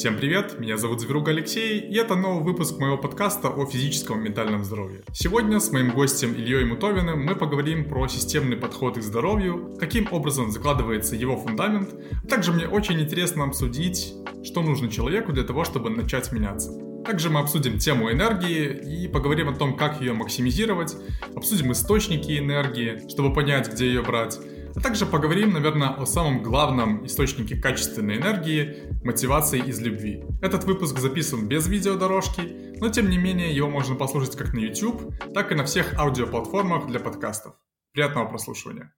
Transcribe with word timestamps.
Всем 0.00 0.16
привет, 0.16 0.58
меня 0.58 0.78
зовут 0.78 1.02
Зверук 1.02 1.28
Алексей, 1.28 1.78
и 1.78 1.94
это 1.94 2.14
новый 2.14 2.42
выпуск 2.42 2.78
моего 2.78 2.96
подкаста 2.96 3.50
о 3.50 3.66
физическом 3.66 4.20
и 4.20 4.28
ментальном 4.28 4.64
здоровье. 4.64 5.02
Сегодня 5.12 5.60
с 5.60 5.70
моим 5.72 5.90
гостем 5.90 6.32
Ильей 6.32 6.64
Мутовиным 6.64 7.22
мы 7.22 7.36
поговорим 7.36 7.84
про 7.84 8.08
системный 8.08 8.56
подход 8.56 8.96
к 8.96 9.02
здоровью, 9.02 9.76
каким 9.78 10.10
образом 10.10 10.50
закладывается 10.50 11.16
его 11.16 11.36
фундамент, 11.36 11.90
а 12.24 12.26
также 12.26 12.50
мне 12.50 12.66
очень 12.66 12.98
интересно 12.98 13.44
обсудить, 13.44 14.14
что 14.42 14.62
нужно 14.62 14.90
человеку 14.90 15.32
для 15.32 15.44
того, 15.44 15.64
чтобы 15.64 15.90
начать 15.90 16.32
меняться. 16.32 16.72
Также 17.04 17.28
мы 17.28 17.40
обсудим 17.40 17.78
тему 17.78 18.10
энергии 18.10 19.04
и 19.04 19.06
поговорим 19.06 19.50
о 19.50 19.54
том, 19.54 19.76
как 19.76 20.00
ее 20.00 20.14
максимизировать, 20.14 20.96
обсудим 21.36 21.72
источники 21.72 22.38
энергии, 22.38 23.06
чтобы 23.10 23.34
понять, 23.34 23.70
где 23.70 23.88
ее 23.88 24.00
брать, 24.00 24.38
а 24.74 24.80
также 24.80 25.06
поговорим, 25.06 25.52
наверное, 25.52 25.88
о 25.88 26.06
самом 26.06 26.42
главном 26.42 27.04
источнике 27.06 27.56
качественной 27.56 28.18
энергии– 28.18 28.88
мотивации 29.04 29.60
из 29.60 29.80
любви. 29.80 30.22
Этот 30.42 30.64
выпуск 30.64 30.98
записан 30.98 31.48
без 31.48 31.66
видеодорожки, 31.66 32.76
но 32.80 32.88
тем 32.88 33.10
не 33.10 33.18
менее 33.18 33.54
его 33.54 33.68
можно 33.68 33.94
послушать 33.96 34.36
как 34.36 34.52
на 34.52 34.60
YouTube, 34.60 35.14
так 35.34 35.50
и 35.52 35.54
на 35.54 35.64
всех 35.64 35.98
аудиоплатформах 35.98 36.86
для 36.86 37.00
подкастов. 37.00 37.54
Приятного 37.92 38.26
прослушивания. 38.26 38.94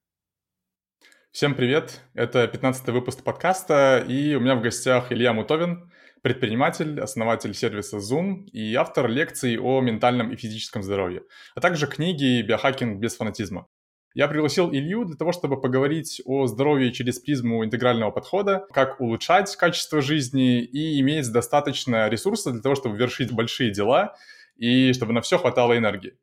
Всем 1.33 1.55
привет, 1.55 2.03
это 2.13 2.47
15 2.47 2.89
выпуск 2.89 3.23
подкаста, 3.25 4.05
и 4.07 4.35
у 4.35 4.41
меня 4.41 4.55
в 4.55 4.61
гостях 4.61 5.11
Илья 5.11 5.33
Мутовин, 5.33 5.91
предприниматель, 6.21 7.01
основатель 7.01 7.55
сервиса 7.55 7.97
Zoom 7.97 8.45
и 8.53 8.75
автор 8.75 9.09
лекций 9.09 9.59
о 9.59 9.81
ментальном 9.81 10.31
и 10.31 10.37
физическом 10.37 10.83
здоровье, 10.83 11.23
а 11.55 11.61
также 11.61 11.87
книги 11.87 12.43
«Биохакинг 12.43 13.01
без 13.01 13.17
фанатизма». 13.17 13.67
Я 14.15 14.29
пригласил 14.29 14.71
Илью 14.71 15.05
для 15.07 15.17
того, 15.17 15.33
чтобы 15.33 15.61
поговорить 15.61 16.21
о 16.27 16.47
здоровье 16.47 16.93
через 16.93 17.19
призму 17.19 17.65
интегрального 17.65 18.11
подхода, 18.11 18.67
как 18.71 19.01
улучшать 19.01 19.55
качество 19.57 20.03
жизни 20.03 20.63
и 20.63 21.01
иметь 21.01 21.33
достаточно 21.33 22.09
ресурсов 22.09 22.53
для 22.53 22.63
того, 22.63 22.75
чтобы 22.75 22.97
вершить 22.97 23.33
большие 23.33 23.71
дела 23.71 24.15
и 24.57 24.93
чтобы 24.93 25.15
на 25.15 25.23
все 25.23 25.39
хватало 25.39 25.77
энергии. 25.79 26.19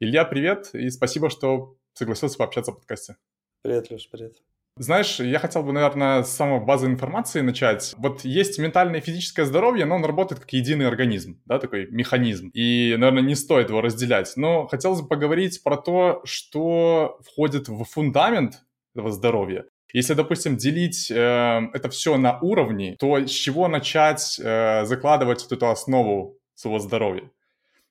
Илья, 0.00 0.24
привет 0.24 0.70
и 0.72 0.88
спасибо, 0.88 1.28
что 1.28 1.76
согласился 1.92 2.38
пообщаться 2.38 2.72
в 2.72 2.76
подкасте. 2.76 3.16
Привет, 3.62 3.90
Леш, 3.90 4.08
привет. 4.10 4.36
Знаешь, 4.76 5.20
я 5.20 5.38
хотел 5.38 5.62
бы, 5.62 5.72
наверное, 5.72 6.24
с 6.24 6.30
самой 6.30 6.58
базы 6.60 6.86
информации 6.86 7.42
начать. 7.42 7.94
Вот 7.96 8.24
есть 8.24 8.58
ментальное 8.58 8.98
и 8.98 9.02
физическое 9.02 9.44
здоровье, 9.44 9.84
но 9.84 9.94
он 9.94 10.04
работает 10.04 10.40
как 10.40 10.52
единый 10.52 10.88
организм, 10.88 11.40
да, 11.46 11.60
такой 11.60 11.86
механизм. 11.90 12.50
И, 12.54 12.96
наверное, 12.98 13.22
не 13.22 13.36
стоит 13.36 13.68
его 13.68 13.80
разделять. 13.80 14.32
Но 14.34 14.66
хотелось 14.66 15.00
бы 15.00 15.06
поговорить 15.06 15.62
про 15.62 15.76
то, 15.76 16.22
что 16.24 17.20
входит 17.24 17.68
в 17.68 17.84
фундамент 17.84 18.62
этого 18.94 19.12
здоровья. 19.12 19.64
Если, 19.92 20.14
допустим, 20.14 20.56
делить 20.56 21.08
э, 21.08 21.14
это 21.72 21.88
все 21.88 22.16
на 22.16 22.40
уровни, 22.40 22.96
то 22.98 23.16
с 23.16 23.30
чего 23.30 23.68
начать 23.68 24.40
э, 24.42 24.84
закладывать 24.86 25.42
вот 25.44 25.52
эту 25.52 25.70
основу 25.70 26.36
своего 26.54 26.80
здоровья? 26.80 27.30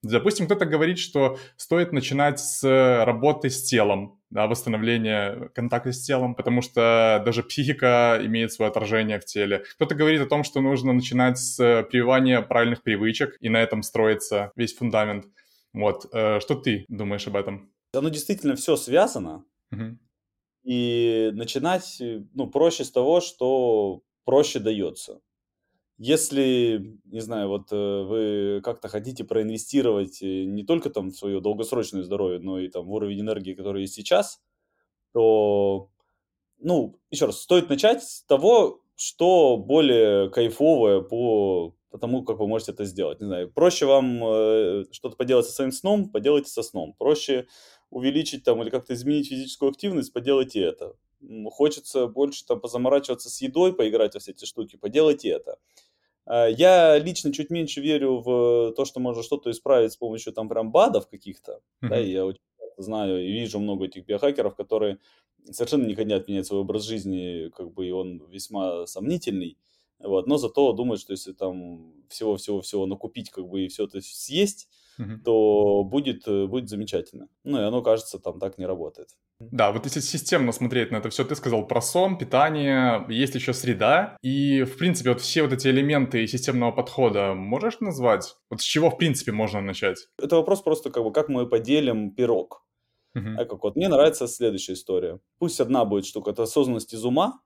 Допустим, 0.03 0.47
кто-то 0.47 0.65
говорит, 0.65 0.99
что 0.99 1.37
стоит 1.55 1.93
начинать 1.93 2.39
с 2.39 2.63
работы 3.05 3.49
с 3.49 3.63
телом, 3.63 4.19
да, 4.29 4.47
восстановления 4.47 5.49
контакта 5.55 5.93
с 5.93 6.01
телом, 6.03 6.35
потому 6.35 6.61
что 6.61 7.21
даже 7.25 7.41
психика 7.41 8.19
имеет 8.21 8.51
свое 8.51 8.69
отражение 8.69 9.19
в 9.19 9.25
теле. 9.25 9.63
Кто-то 9.75 9.95
говорит 9.95 10.21
о 10.21 10.25
том, 10.25 10.43
что 10.43 10.59
нужно 10.59 10.91
начинать 10.91 11.39
с 11.39 11.55
прививания 11.89 12.41
правильных 12.41 12.83
привычек, 12.83 13.37
и 13.39 13.47
на 13.47 13.61
этом 13.61 13.81
строится 13.81 14.51
весь 14.57 14.75
фундамент. 14.75 15.25
Вот, 15.73 16.05
э, 16.11 16.39
что 16.41 16.55
ты 16.55 16.85
думаешь 16.89 17.25
об 17.27 17.37
этом? 17.37 17.71
Оно 17.93 18.09
действительно 18.09 18.55
все 18.55 18.75
связано, 18.75 19.45
угу. 19.71 19.97
и 20.63 21.31
начинать, 21.33 22.01
ну, 22.33 22.47
проще 22.47 22.83
с 22.83 22.91
того, 22.91 23.21
что 23.21 24.01
проще 24.25 24.59
дается. 24.59 25.21
Если, 25.97 26.99
не 27.05 27.19
знаю, 27.19 27.49
вот 27.49 27.71
э, 27.71 27.75
вы 27.75 28.61
как-то 28.63 28.87
хотите 28.87 29.23
проинвестировать 29.23 30.21
э, 30.21 30.45
не 30.45 30.63
только 30.63 30.89
там 30.89 31.11
в 31.11 31.15
свое 31.15 31.39
долгосрочное 31.39 32.03
здоровье, 32.03 32.39
но 32.39 32.59
и 32.59 32.67
там 32.67 32.85
в 32.85 32.91
уровень 32.91 33.21
энергии, 33.21 33.53
который 33.53 33.81
есть 33.81 33.93
сейчас, 33.93 34.41
то, 35.13 35.89
ну, 36.59 36.99
еще 37.11 37.27
раз, 37.27 37.41
стоит 37.41 37.69
начать 37.69 38.03
с 38.03 38.23
того, 38.25 38.81
что 38.95 39.57
более 39.57 40.29
кайфовое 40.31 41.01
по 41.01 41.75
тому, 41.99 42.23
как 42.23 42.39
вы 42.39 42.47
можете 42.47 42.71
это 42.71 42.85
сделать. 42.85 43.19
Не 43.21 43.27
знаю, 43.27 43.51
проще 43.51 43.85
вам 43.85 44.23
э, 44.23 44.85
что-то 44.91 45.15
поделать 45.15 45.45
со 45.45 45.51
своим 45.51 45.71
сном, 45.71 46.09
поделайте 46.09 46.49
со 46.49 46.63
сном. 46.63 46.95
Проще 46.97 47.47
увеличить 47.91 48.43
там 48.43 48.61
или 48.63 48.71
как-то 48.71 48.93
изменить 48.95 49.29
физическую 49.29 49.69
активность, 49.69 50.11
поделайте 50.11 50.61
это. 50.61 50.95
Хочется 51.51 52.07
больше 52.07 52.45
там 52.45 52.59
позаморачиваться 52.59 53.29
с 53.29 53.41
едой, 53.41 53.73
поиграть 53.73 54.13
во 54.13 54.19
все 54.19 54.31
эти 54.31 54.45
штуки, 54.45 54.75
поделайте 54.75 55.29
это. 55.29 55.57
А, 56.25 56.47
я 56.47 56.97
лично 56.97 57.33
чуть 57.33 57.49
меньше 57.49 57.81
верю 57.81 58.19
в 58.19 58.73
то, 58.75 58.85
что 58.85 58.99
можно 58.99 59.23
что-то 59.23 59.51
исправить 59.51 59.93
с 59.93 59.97
помощью 59.97 60.33
там 60.33 60.49
прям 60.49 60.71
БАДов 60.71 61.07
каких-то. 61.07 61.61
Mm-hmm. 61.81 61.89
Да, 61.89 61.97
я 61.97 62.25
очень 62.25 62.41
знаю 62.77 63.23
и 63.23 63.31
вижу 63.31 63.59
много 63.59 63.85
этих 63.85 64.05
биохакеров, 64.05 64.55
которые 64.55 64.99
совершенно 65.51 65.85
не 65.85 65.95
хотят 65.95 66.27
менять 66.27 66.47
свой 66.47 66.61
образ 66.61 66.83
жизни, 66.83 67.49
как 67.55 67.71
бы 67.73 67.87
и 67.87 67.91
он 67.91 68.25
весьма 68.29 68.85
сомнительный. 68.87 69.57
Вот, 69.99 70.27
но 70.27 70.37
зато 70.37 70.73
думают, 70.73 70.99
что 71.01 71.13
если 71.13 71.31
там 71.31 71.93
всего-всего-всего 72.09 72.85
накупить, 72.85 73.29
как 73.29 73.47
бы 73.47 73.61
и 73.63 73.67
все 73.69 73.85
это 73.85 74.01
съесть, 74.01 74.67
угу. 74.99 75.11
то 75.23 75.83
будет, 75.83 76.27
э, 76.27 76.45
будет 76.45 76.67
замечательно. 76.67 77.29
Ну, 77.43 77.59
и 77.59 77.63
оно, 77.63 77.81
кажется, 77.81 78.19
там 78.19 78.39
так 78.39 78.57
не 78.57 78.65
работает. 78.65 79.09
Да, 79.51 79.71
вот 79.71 79.85
если 79.85 79.99
системно 79.99 80.51
смотреть 80.51 80.91
на 80.91 80.97
это 80.97 81.09
все, 81.09 81.23
ты 81.23 81.35
сказал 81.35 81.67
про 81.67 81.81
сон, 81.81 82.17
питание, 82.17 83.05
есть 83.09 83.35
еще 83.35 83.53
среда, 83.53 84.17
и, 84.21 84.63
в 84.63 84.77
принципе, 84.77 85.09
вот 85.09 85.21
все 85.21 85.43
вот 85.43 85.53
эти 85.53 85.67
элементы 85.67 86.25
системного 86.27 86.71
подхода 86.71 87.33
можешь 87.33 87.79
назвать? 87.79 88.35
Вот 88.49 88.61
с 88.61 88.63
чего, 88.63 88.89
в 88.89 88.97
принципе, 88.97 89.31
можно 89.31 89.61
начать? 89.61 90.07
Это 90.21 90.35
вопрос 90.35 90.61
просто, 90.61 90.89
как 90.89 91.03
бы, 91.03 91.11
как 91.11 91.29
мы 91.29 91.47
поделим 91.47 92.11
пирог. 92.11 92.65
Uh-huh. 93.15 93.35
А 93.37 93.45
как 93.45 93.63
вот 93.63 93.75
мне 93.75 93.89
нравится 93.89 94.27
следующая 94.27 94.73
история. 94.73 95.19
Пусть 95.37 95.59
одна 95.59 95.85
будет 95.85 96.05
штука, 96.05 96.31
это 96.31 96.43
осознанность 96.43 96.93
из 96.93 97.05
ума. 97.05 97.41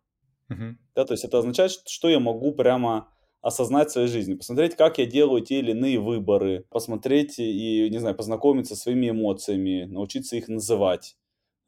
Uh-huh. 0.50 0.76
Да, 0.96 1.06
то 1.06 1.14
есть 1.14 1.26
это 1.26 1.40
означает, 1.40 1.72
что 1.88 2.10
я 2.10 2.20
могу 2.20 2.54
прямо 2.54 3.10
осознать 3.42 3.90
в 3.90 3.92
своей 3.92 4.08
жизни, 4.08 4.34
посмотреть, 4.34 4.76
как 4.76 4.98
я 4.98 5.06
делаю 5.06 5.42
те 5.42 5.60
или 5.60 5.72
иные 5.72 6.00
выборы, 6.00 6.66
посмотреть 6.70 7.40
и, 7.40 7.88
не 7.90 7.98
знаю, 8.00 8.16
познакомиться 8.16 8.76
со 8.76 8.84
своими 8.84 9.10
эмоциями, 9.10 9.86
научиться 9.86 10.36
их 10.36 10.48
называть, 10.48 11.16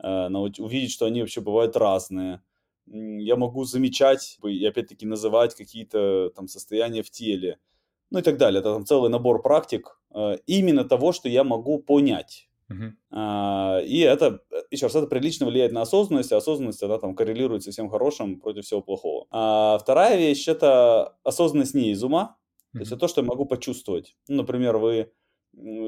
увидеть, 0.02 0.92
что 0.92 1.06
они 1.06 1.22
вообще 1.22 1.42
бывают 1.42 1.76
разные. 1.78 2.42
Я 2.86 3.36
могу 3.36 3.66
замечать 3.66 4.40
и, 4.44 4.66
опять-таки, 4.66 5.06
называть 5.06 5.56
какие-то 5.56 6.32
там 6.36 6.48
состояния 6.48 7.04
в 7.04 7.12
теле, 7.12 7.60
ну 8.10 8.20
и 8.20 8.22
так 8.22 8.38
далее. 8.38 8.62
Это 8.62 8.74
там 8.74 8.86
целый 8.86 9.10
набор 9.10 9.42
практик 9.42 10.00
э, 10.16 10.38
именно 10.48 10.84
того, 10.84 11.12
что 11.12 11.30
я 11.30 11.44
могу 11.44 11.80
понять 11.80 12.50
Uh-huh. 12.70 13.84
И 13.84 14.00
это, 14.00 14.42
еще 14.70 14.86
раз, 14.86 14.96
это 14.96 15.08
прилично 15.08 15.48
влияет 15.48 15.72
на 15.72 15.82
осознанность, 15.82 16.32
а 16.32 16.38
осознанность, 16.38 16.84
она 16.84 17.00
там 17.00 17.16
коррелирует 17.16 17.64
со 17.64 17.72
всем 17.72 17.90
хорошим 17.90 18.40
против 18.40 18.64
всего 18.64 18.82
плохого. 18.82 19.26
А 19.32 19.78
вторая 19.80 20.18
вещь– 20.18 20.48
это 20.48 21.16
осознанность 21.24 21.74
не 21.74 21.92
из 21.92 22.04
ума, 22.04 22.38
uh-huh. 22.38 22.74
то 22.74 22.80
есть 22.80 22.92
это 22.92 23.02
то, 23.02 23.08
что 23.08 23.22
я 23.22 23.28
могу 23.28 23.46
почувствовать. 23.46 24.16
Ну, 24.28 24.38
например, 24.38 24.78
вы 24.78 25.12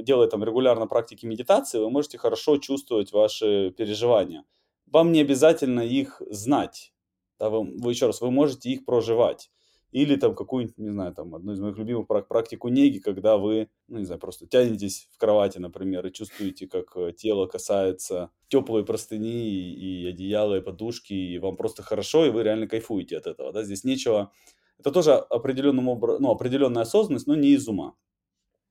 делая 0.04 0.28
там 0.28 0.44
регулярно 0.44 0.88
практики 0.88 1.26
медитации, 1.26 1.80
вы 1.80 1.90
можете 1.90 2.18
хорошо 2.18 2.58
чувствовать 2.58 3.12
ваши 3.12 3.74
переживания. 3.78 4.44
Вам 4.88 5.12
не 5.12 5.22
обязательно 5.22 5.82
их 5.82 6.22
знать. 6.30 6.94
Да, 7.40 7.50
вы, 7.50 7.78
вы 7.80 7.92
еще 7.92 8.08
раз, 8.08 8.22
вы 8.22 8.30
можете 8.32 8.70
их 8.70 8.86
проживать. 8.86 9.50
Или 9.92 10.16
там 10.16 10.36
какую-нибудь, 10.36 10.78
не 10.78 10.90
знаю, 10.90 11.14
там 11.14 11.36
одну 11.36 11.52
из 11.52 11.60
моих 11.60 11.78
любимых 11.78 12.08
практику 12.08 12.70
неги, 12.70 13.00
когда 13.00 13.38
вы, 13.38 13.70
ну 13.90 14.00
не 14.00 14.06
знаю, 14.06 14.22
просто 14.22 14.48
тянетесь 14.48 15.10
в 15.12 15.18
кровати, 15.18 15.58
например, 15.58 16.06
и 16.08 16.14
чувствуете, 16.14 16.68
как 16.68 16.96
э, 16.96 17.12
тело 17.12 17.46
касается 17.48 18.32
теплой 18.48 18.86
простыни 18.86 19.74
и 19.74 20.08
одеяла, 20.08 20.58
и 20.58 20.62
подушки, 20.62 21.14
и 21.14 21.40
вам 21.40 21.58
просто 21.58 21.84
хорошо, 21.84 22.26
и 22.26 22.30
вы 22.30 22.44
реально 22.44 22.68
кайфуете 22.68 23.18
от 23.18 23.28
этого, 23.28 23.52
да, 23.52 23.64
здесь 23.64 23.84
нечего, 23.84 24.32
это 24.80 24.92
тоже 24.92 25.14
определенным 25.14 25.90
образом, 25.90 26.22
ну, 26.24 26.32
определенная 26.32 26.84
осознанность, 26.84 27.28
но 27.28 27.36
не 27.36 27.50
из 27.50 27.68
ума, 27.68 27.96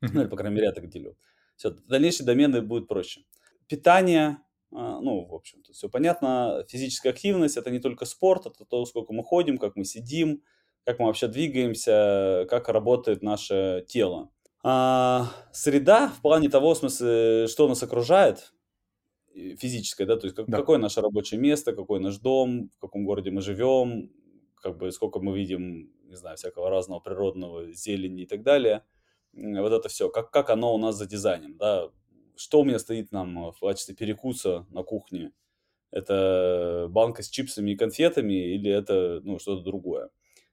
ну, 0.01 0.21
или, 0.23 0.29
по 0.29 0.37
крайней 0.37 0.57
мере, 0.57 0.67
я 0.67 0.73
так 0.73 0.89
делю. 0.89 1.17
Все, 1.57 1.71
дальнейшие 1.71 2.27
домены 2.27 2.63
будут 2.63 2.89
проще. 2.89 3.23
Питание, 3.69 4.39
а, 4.73 5.01
ну, 5.01 5.27
в 5.27 5.35
общем-то, 5.35 5.73
все 5.73 5.89
понятно. 5.89 6.65
Физическая 6.69 7.13
активность– 7.13 7.57
это 7.59 7.71
не 7.71 7.81
только 7.81 8.05
спорт, 8.05 8.47
это 8.47 8.65
то, 8.65 8.85
сколько 8.87 9.13
мы 9.13 9.23
ходим, 9.23 9.59
как 9.59 9.77
мы 9.77 9.85
сидим, 9.85 10.43
как 10.85 10.99
мы 10.99 11.07
вообще 11.07 11.29
двигаемся, 11.29 12.47
как 12.49 12.69
работает 12.69 13.23
наше 13.23 13.85
тело. 13.89 14.31
А, 14.63 15.31
среда 15.53 16.09
в 16.09 16.21
плане 16.21 16.49
того, 16.49 16.75
в 16.75 16.79
смысле, 16.79 17.47
что 17.47 17.69
нас 17.69 17.83
окружает, 17.83 18.53
физическое, 19.35 20.07
да, 20.07 20.17
то 20.17 20.27
есть 20.27 20.37
как, 20.37 20.47
да. 20.49 20.59
какое 20.59 20.79
наше 20.79 21.01
рабочее 21.01 21.41
место, 21.41 21.73
какой 21.73 22.01
наш 22.01 22.19
дом, 22.19 22.71
в 22.77 22.79
каком 22.79 23.05
городе 23.05 23.31
мы 23.31 23.41
живем, 23.41 24.11
как 24.57 24.77
бы 24.77 24.91
сколько 24.93 25.21
мы 25.21 25.37
видим, 25.37 25.93
не 26.05 26.17
знаю, 26.17 26.37
всякого 26.37 26.71
разного 26.71 27.01
природного 27.01 27.73
зелени 27.73 28.23
и 28.23 28.27
так 28.27 28.43
далее. 28.43 28.85
Вот 29.33 29.73
это 29.73 29.89
все, 29.89 30.09
как, 30.09 30.31
как 30.31 30.51
оно 30.51 30.75
у 30.75 30.79
нас 30.79 30.97
за 30.97 31.07
дизайном, 31.07 31.57
да, 31.57 31.89
что 32.37 32.61
у 32.61 32.65
меня 32.65 32.79
стоит 32.79 33.13
нам 33.13 33.53
в 33.53 33.61
качестве 33.61 33.95
перекуса 33.95 34.67
на 34.71 34.83
кухне, 34.83 35.33
это 35.91 36.87
банка 36.91 37.23
с 37.23 37.29
чипсами 37.29 37.73
и 37.73 37.77
конфетами 37.77 38.55
или 38.55 38.71
это, 38.71 39.21
ну, 39.25 39.39
что-то 39.39 39.63
другое. 39.63 40.11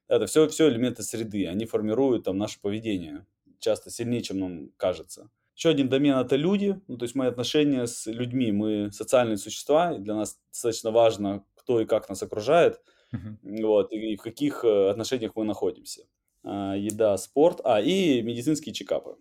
Это 0.07 0.25
все, 0.25 0.47
все 0.47 0.69
элементы 0.69 1.03
среды, 1.03 1.47
они 1.47 1.65
формируют 1.65 2.25
там 2.25 2.37
наше 2.37 2.59
поведение 2.59 3.25
часто 3.59 3.89
сильнее, 3.89 4.21
чем 4.21 4.39
нам 4.39 4.69
кажется. 4.77 5.29
Еще 5.55 5.69
один 5.69 5.89
домен– 5.89 6.15
это 6.19 6.35
люди, 6.35 6.79
ну, 6.87 6.97
то 6.97 7.03
есть 7.03 7.15
мои 7.15 7.27
отношения 7.27 7.87
с 7.87 8.05
людьми, 8.05 8.51
мы 8.51 8.91
социальные 8.91 9.37
существа, 9.37 9.93
и 9.93 9.99
для 9.99 10.13
нас 10.13 10.39
достаточно 10.51 10.91
важно, 10.91 11.43
кто 11.55 11.81
и 11.81 11.85
как 11.85 12.09
нас 12.09 12.21
окружает, 12.21 12.79
uh-huh. 13.11 13.65
вот, 13.65 13.91
и 13.91 14.15
в 14.17 14.21
каких 14.21 14.63
э, 14.63 14.89
отношениях 14.89 15.31
мы 15.35 15.45
находимся. 15.45 16.05
А, 16.49 16.75
еда, 16.77 17.17
спорт, 17.17 17.59
а, 17.65 17.81
и 17.81 18.21
медицинские 18.21 18.73
чекапы. 18.73 19.17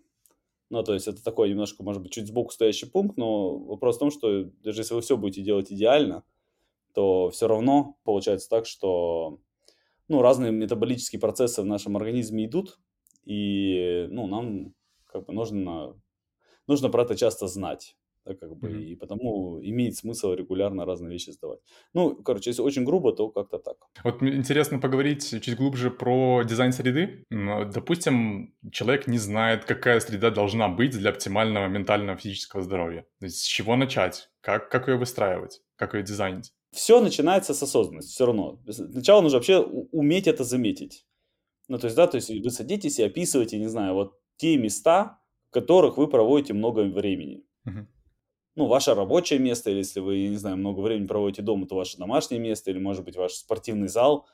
Ну, 0.69 0.81
то 0.81 0.93
есть 0.93 1.09
это 1.09 1.21
такой 1.21 1.49
немножко, 1.49 1.83
может 1.83 2.01
быть, 2.01 2.13
чуть 2.13 2.27
сбоку 2.27 2.51
стоящий 2.51 2.85
пункт, 2.85 3.17
но 3.17 3.57
вопрос 3.57 3.97
в 3.97 3.99
том, 3.99 4.11
что 4.11 4.45
даже 4.63 4.81
если 4.81 4.93
вы 4.93 5.01
все 5.01 5.17
будете 5.17 5.41
делать 5.41 5.69
идеально, 5.69 6.23
то 6.93 7.29
все 7.29 7.49
равно 7.49 7.97
получается 8.05 8.49
так, 8.49 8.65
что 8.65 9.39
ну, 10.07 10.21
разные 10.21 10.53
метаболические 10.53 11.19
процессы 11.19 11.61
в 11.61 11.65
нашем 11.65 11.97
организме 11.97 12.45
идут, 12.45 12.79
и 13.25 14.07
ну, 14.09 14.27
нам 14.27 14.73
как 15.05 15.25
бы 15.25 15.33
нужно 15.33 15.99
нужно 16.65 16.89
про 16.89 17.03
это 17.03 17.17
часто 17.17 17.47
знать. 17.47 17.97
Да, 18.27 18.35
как 18.35 18.55
бы, 18.57 18.69
mm-hmm. 18.69 18.83
и 18.83 18.95
потому 18.95 19.59
имеет 19.61 19.95
смысл 19.95 20.33
регулярно 20.33 20.85
разные 20.85 21.11
вещи 21.11 21.29
сдавать. 21.31 21.59
Ну, 21.93 22.15
короче, 22.15 22.49
если 22.49 22.61
очень 22.61 22.83
грубо, 22.83 23.13
то 23.13 23.29
как-то 23.29 23.57
так. 23.57 23.77
Вот 24.03 24.21
интересно 24.21 24.79
поговорить 24.79 25.29
чуть 25.29 25.55
глубже 25.55 25.91
про 25.91 26.43
дизайн 26.43 26.73
среды. 26.73 27.23
Допустим, 27.29 28.53
человек 28.71 29.07
не 29.07 29.17
знает, 29.17 29.65
какая 29.65 29.99
среда 29.99 30.29
должна 30.29 30.67
быть 30.67 30.91
для 30.91 31.11
оптимального 31.11 31.67
ментального 31.67 32.17
физического 32.17 32.63
здоровья. 32.63 33.05
То 33.19 33.25
есть 33.25 33.37
с 33.39 33.43
чего 33.43 33.75
начать? 33.75 34.29
Как, 34.41 34.69
как 34.69 34.87
ее 34.87 34.97
выстраивать? 34.97 35.61
Как 35.75 35.93
ее 35.93 36.03
дизайнить? 36.03 36.53
Все 36.71 36.99
начинается 36.99 37.53
с 37.53 37.63
осознанности 37.63 38.11
все 38.11 38.25
равно. 38.25 38.59
Сначала 38.69 39.21
нужно 39.21 39.37
вообще 39.37 39.59
уметь 39.59 40.27
это 40.27 40.43
заметить. 40.43 41.05
Ну, 41.69 41.77
то 41.77 41.85
есть, 41.87 41.95
да, 41.95 42.07
то 42.07 42.15
есть 42.15 42.29
вы 42.29 42.49
садитесь 42.49 42.99
и 42.99 43.03
описываете, 43.03 43.57
не 43.57 43.67
знаю, 43.67 43.93
вот 43.93 44.19
те 44.37 44.57
места, 44.57 45.19
в 45.49 45.53
которых 45.53 45.97
вы 45.97 46.07
проводите 46.07 46.53
много 46.53 46.81
времени. 46.81 47.43
Uh-huh. 47.67 47.85
Ну, 48.57 48.65
ваше 48.65 48.95
рабочее 48.95 49.37
место, 49.37 49.69
или 49.69 49.77
если 49.77 49.99
вы, 49.99 50.29
не 50.29 50.37
знаю, 50.37 50.57
много 50.57 50.79
времени 50.79 51.05
проводите 51.05 51.43
дома, 51.43 51.67
то 51.67 51.75
ваше 51.75 51.99
домашнее 51.99 52.39
место, 52.39 52.71
или, 52.71 52.79
может 52.79 53.05
быть, 53.05 53.15
ваш 53.15 53.33
спортивный 53.33 53.87
зал. 53.87 54.25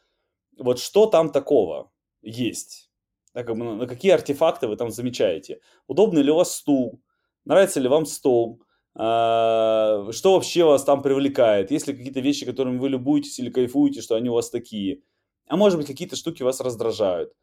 Вот 0.58 0.80
что 0.80 1.08
там 1.08 1.30
такого 1.30 1.92
есть? 2.22 2.90
Да, 3.34 3.44
как 3.44 3.58
бы, 3.58 3.66
на 3.66 3.86
какие 3.86 4.14
артефакты 4.14 4.70
вы 4.70 4.78
там 4.78 4.92
замечаете? 4.92 5.60
Удобный 5.88 6.22
ли 6.22 6.32
у 6.32 6.36
вас 6.36 6.56
стул? 6.56 7.02
Нравится 7.44 7.82
ли 7.82 7.90
вам 7.90 8.06
стол? 8.06 8.62
А, 8.96 10.08
что 10.12 10.36
вообще 10.36 10.64
вас 10.64 10.86
там 10.86 11.02
привлекает? 11.02 11.70
Есть 11.70 11.88
ли 11.88 11.94
какие-то 11.94 12.22
вещи, 12.22 12.46
которыми 12.46 12.78
вы 12.78 12.88
любуетесь 12.88 13.38
или 13.40 13.50
кайфуете, 13.50 14.00
что 14.00 14.16
они 14.16 14.30
у 14.30 14.36
вас 14.36 14.50
такие? 14.50 15.02
А 15.48 15.58
может 15.58 15.78
быть, 15.78 15.88
какие-то 15.88 16.16
штуки 16.16 16.44
вас 16.44 16.62
раздражают? 16.62 17.34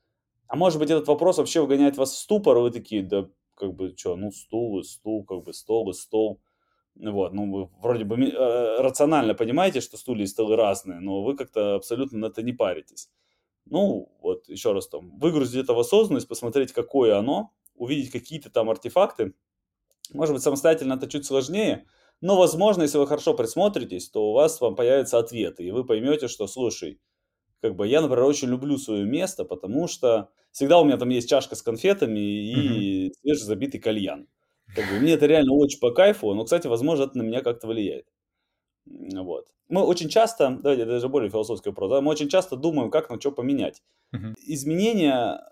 А 0.47 0.57
может 0.57 0.79
быть, 0.79 0.89
этот 0.89 1.09
вопрос 1.09 1.37
вообще 1.37 1.61
вгоняет 1.61 1.99
вас 1.99 2.13
в 2.13 2.17
ступор, 2.17 2.57
и 2.57 2.61
вы 2.63 2.71
такие, 2.71 3.03
да 3.03 3.29
как 3.55 3.75
бы, 3.75 3.95
что, 3.95 4.17
ну, 4.17 4.33
стул 4.33 4.79
и 4.79 4.83
стул, 4.83 5.25
как 5.25 5.43
бы, 5.43 5.53
стол 5.53 5.91
и 5.91 5.93
стол. 5.93 6.41
Вот, 6.97 7.33
ну, 7.33 7.51
вы 7.51 7.69
вроде 7.81 8.05
бы 8.05 8.17
э, 8.17 8.81
рационально 8.81 9.35
понимаете, 9.35 9.81
что 9.81 9.97
стулья 9.97 10.25
и 10.25 10.27
столы 10.27 10.57
разные, 10.57 11.01
но 11.01 11.23
вы 11.23 11.37
как-то 11.37 11.77
абсолютно 11.77 12.19
на 12.19 12.27
это 12.27 12.43
не 12.43 12.53
паритесь. 12.53 13.09
Ну, 13.65 14.13
вот, 14.21 14.49
еще 14.49 14.73
раз 14.73 14.89
там, 14.89 15.19
выгрузить 15.19 15.63
это 15.63 15.73
в 15.73 15.79
осознанность, 15.79 16.29
посмотреть, 16.29 16.73
какое 16.73 17.17
оно, 17.17 17.53
увидеть 17.75 18.11
какие-то 18.11 18.51
там 18.51 18.69
артефакты. 18.69 19.35
Может 20.13 20.35
быть, 20.35 20.43
самостоятельно 20.43 20.95
это 20.95 21.09
чуть 21.09 21.25
сложнее, 21.25 21.87
но, 22.21 22.37
возможно, 22.37 22.83
если 22.83 22.99
вы 22.99 23.07
хорошо 23.07 23.33
присмотритесь, 23.35 24.11
то 24.11 24.31
у 24.31 24.33
вас 24.35 24.61
вам 24.61 24.75
появятся 24.75 25.19
ответы, 25.19 25.65
и 25.65 25.71
вы 25.71 25.85
поймете, 25.85 26.29
что, 26.29 26.47
слушай, 26.47 27.01
как 27.61 27.77
бы 27.77 27.87
я, 27.87 28.01
например, 28.01 28.25
очень 28.25 28.49
люблю 28.49 28.77
свое 28.77 29.05
место, 29.05 29.45
потому 29.45 29.87
что 29.87 30.31
всегда 30.51 30.81
у 30.81 30.85
меня 30.85 30.97
там 30.97 31.09
есть 31.11 31.29
чашка 31.29 31.55
с 31.55 31.63
конфетами 31.63 32.19
и 32.19 33.07
mm-hmm. 33.07 33.13
свежезабитый 33.23 33.81
кальян. 33.81 34.29
Как 34.75 34.89
бы, 34.89 35.01
мне 35.01 35.13
это 35.13 35.27
реально 35.27 35.53
очень 35.53 35.81
по 35.81 35.91
кайфу, 35.91 36.33
но, 36.35 36.45
кстати, 36.45 36.67
возможно, 36.67 37.05
это 37.05 37.19
на 37.19 37.23
меня 37.23 37.41
как-то 37.43 37.67
влияет. 37.67 38.07
Вот. 38.87 39.49
Мы 39.69 39.83
очень 39.83 40.09
часто, 40.09 40.59
давайте 40.63 40.85
даже 40.85 41.09
более 41.09 41.31
философский 41.31 41.71
вопрос, 41.71 41.91
да, 41.91 42.01
мы 42.01 42.11
очень 42.11 42.29
часто 42.29 42.57
думаем, 42.57 42.91
как 42.91 43.09
нам 43.09 43.21
что 43.21 43.31
поменять. 43.31 43.83
Uh-huh. 44.15 44.35
Изменения, 44.47 45.45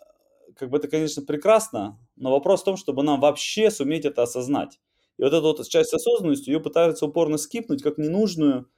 как 0.56 0.70
бы 0.70 0.79
это, 0.79 0.88
конечно, 0.88 1.23
прекрасно, 1.23 1.99
но 2.17 2.32
вопрос 2.32 2.62
в 2.62 2.65
том, 2.65 2.76
чтобы 2.76 3.03
нам 3.05 3.20
вообще 3.20 3.70
суметь 3.70 4.05
это 4.05 4.23
осознать. 4.23 4.81
И 5.19 5.23
вот 5.23 5.32
эту 5.32 5.43
вот 5.43 5.69
часть 5.69 5.94
осознанности, 5.94 6.50
ее 6.50 6.61
пытаются 6.61 7.06
упорно 7.06 7.38
скипнуть 7.38 7.82
как 7.82 7.99
ненужную, 7.99 8.69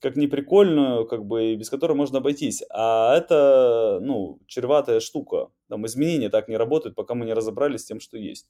как 0.00 0.16
неприкольную, 0.16 1.06
как 1.06 1.24
бы, 1.24 1.54
без 1.56 1.70
которой 1.70 1.94
можно 1.94 2.18
обойтись. 2.18 2.62
А 2.70 3.16
это, 3.16 3.98
ну, 4.02 4.40
чреватая 4.46 5.00
штука. 5.00 5.48
Там 5.68 5.86
изменения 5.86 6.28
так 6.28 6.48
не 6.48 6.56
работают, 6.56 6.94
пока 6.94 7.14
мы 7.14 7.24
не 7.24 7.32
разобрались 7.32 7.82
с 7.82 7.86
тем, 7.86 8.00
что 8.00 8.18
есть. 8.18 8.46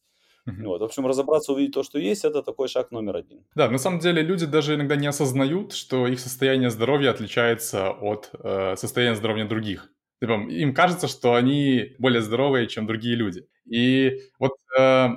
Вот. 0.46 0.80
В 0.80 0.84
общем, 0.84 1.06
разобраться, 1.06 1.52
увидеть 1.52 1.74
то, 1.74 1.82
что 1.82 1.98
есть, 1.98 2.24
это 2.24 2.42
такой 2.42 2.68
шаг 2.68 2.90
номер 2.92 3.16
один. 3.16 3.44
Да, 3.54 3.68
на 3.68 3.78
самом 3.78 3.98
деле 3.98 4.22
люди 4.22 4.46
даже 4.46 4.74
иногда 4.74 4.96
не 4.96 5.08
осознают, 5.08 5.72
что 5.72 6.06
их 6.06 6.20
состояние 6.20 6.70
здоровья 6.70 7.10
отличается 7.10 7.90
от 7.90 8.30
э, 8.32 8.76
состояния 8.76 9.16
здоровья 9.16 9.44
других. 9.46 9.90
Типа, 10.20 10.32
им 10.32 10.72
кажется, 10.72 11.08
что 11.08 11.34
они 11.34 11.94
более 11.98 12.22
здоровые, 12.22 12.68
чем 12.68 12.86
другие 12.86 13.16
люди. 13.16 13.46
И 13.66 14.20
вот 14.38 14.52
э, 14.78 15.08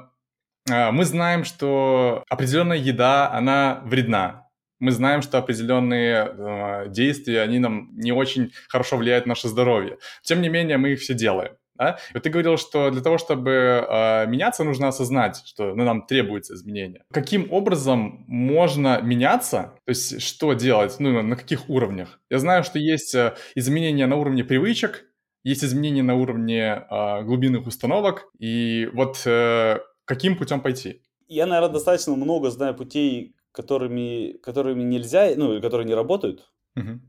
э, 0.70 0.92
мы 0.92 1.06
знаем, 1.06 1.44
что 1.44 2.24
определенная 2.30 2.78
еда, 2.78 3.32
она 3.32 3.82
вредна 3.86 4.50
мы 4.80 4.92
знаем, 4.92 5.22
что 5.22 5.38
определенные 5.38 6.26
э, 6.26 6.90
действия, 6.90 7.42
они 7.42 7.60
нам 7.60 7.90
не 7.96 8.12
очень 8.12 8.54
хорошо 8.70 8.98
влияют 8.98 9.26
на 9.26 9.32
наше 9.32 9.50
здоровье. 9.50 9.98
Тем 10.24 10.42
не 10.42 10.50
менее, 10.50 10.78
мы 10.78 10.92
их 10.92 11.00
все 11.02 11.14
делаем. 11.14 11.52
Да? 11.80 11.98
И 12.10 12.14
вот 12.14 12.24
ты 12.24 12.30
говорил, 12.30 12.58
что 12.58 12.92
для 12.92 13.02
того, 13.02 13.18
чтобы 13.18 13.52
э, 13.52 14.28
меняться, 14.28 14.66
нужно 14.66 14.90
осознать, 14.90 15.42
что 15.46 15.74
ну, 15.74 15.86
нам 15.86 16.06
требуется 16.06 16.54
изменения. 16.56 17.06
Каким 17.12 17.52
образом 17.52 18.26
можно 18.28 19.02
меняться? 19.02 19.76
То 19.86 19.90
есть 19.92 20.22
что 20.22 20.54
делать? 20.54 20.98
Ну, 21.00 21.22
на 21.22 21.36
каких 21.38 21.70
уровнях? 21.70 22.20
Я 22.30 22.40
знаю, 22.40 22.64
что 22.66 22.80
есть 22.80 23.16
э, 23.16 23.36
изменения 23.56 24.08
на 24.08 24.18
уровне 24.18 24.44
привычек, 24.44 25.06
есть 25.44 25.64
изменения 25.64 26.04
на 26.04 26.16
уровне 26.16 26.86
э, 26.90 27.24
глубинных 27.24 27.66
установок. 27.66 28.28
И 28.38 28.90
вот 28.94 29.22
э, 29.26 29.80
каким 30.04 30.38
путем 30.38 30.60
пойти? 30.60 31.02
Я, 31.28 31.46
наверное, 31.46 31.74
достаточно 31.74 32.14
много 32.16 32.50
знаю 32.50 32.76
путей, 32.76 33.36
которыми, 33.54 34.34
которыми 34.44 34.84
нельзя, 34.84 35.30
ну, 35.38 35.54
или 35.54 35.62
которые 35.62 35.88
не 35.88 35.94
работают, 35.94 36.52
угу. 36.76 37.00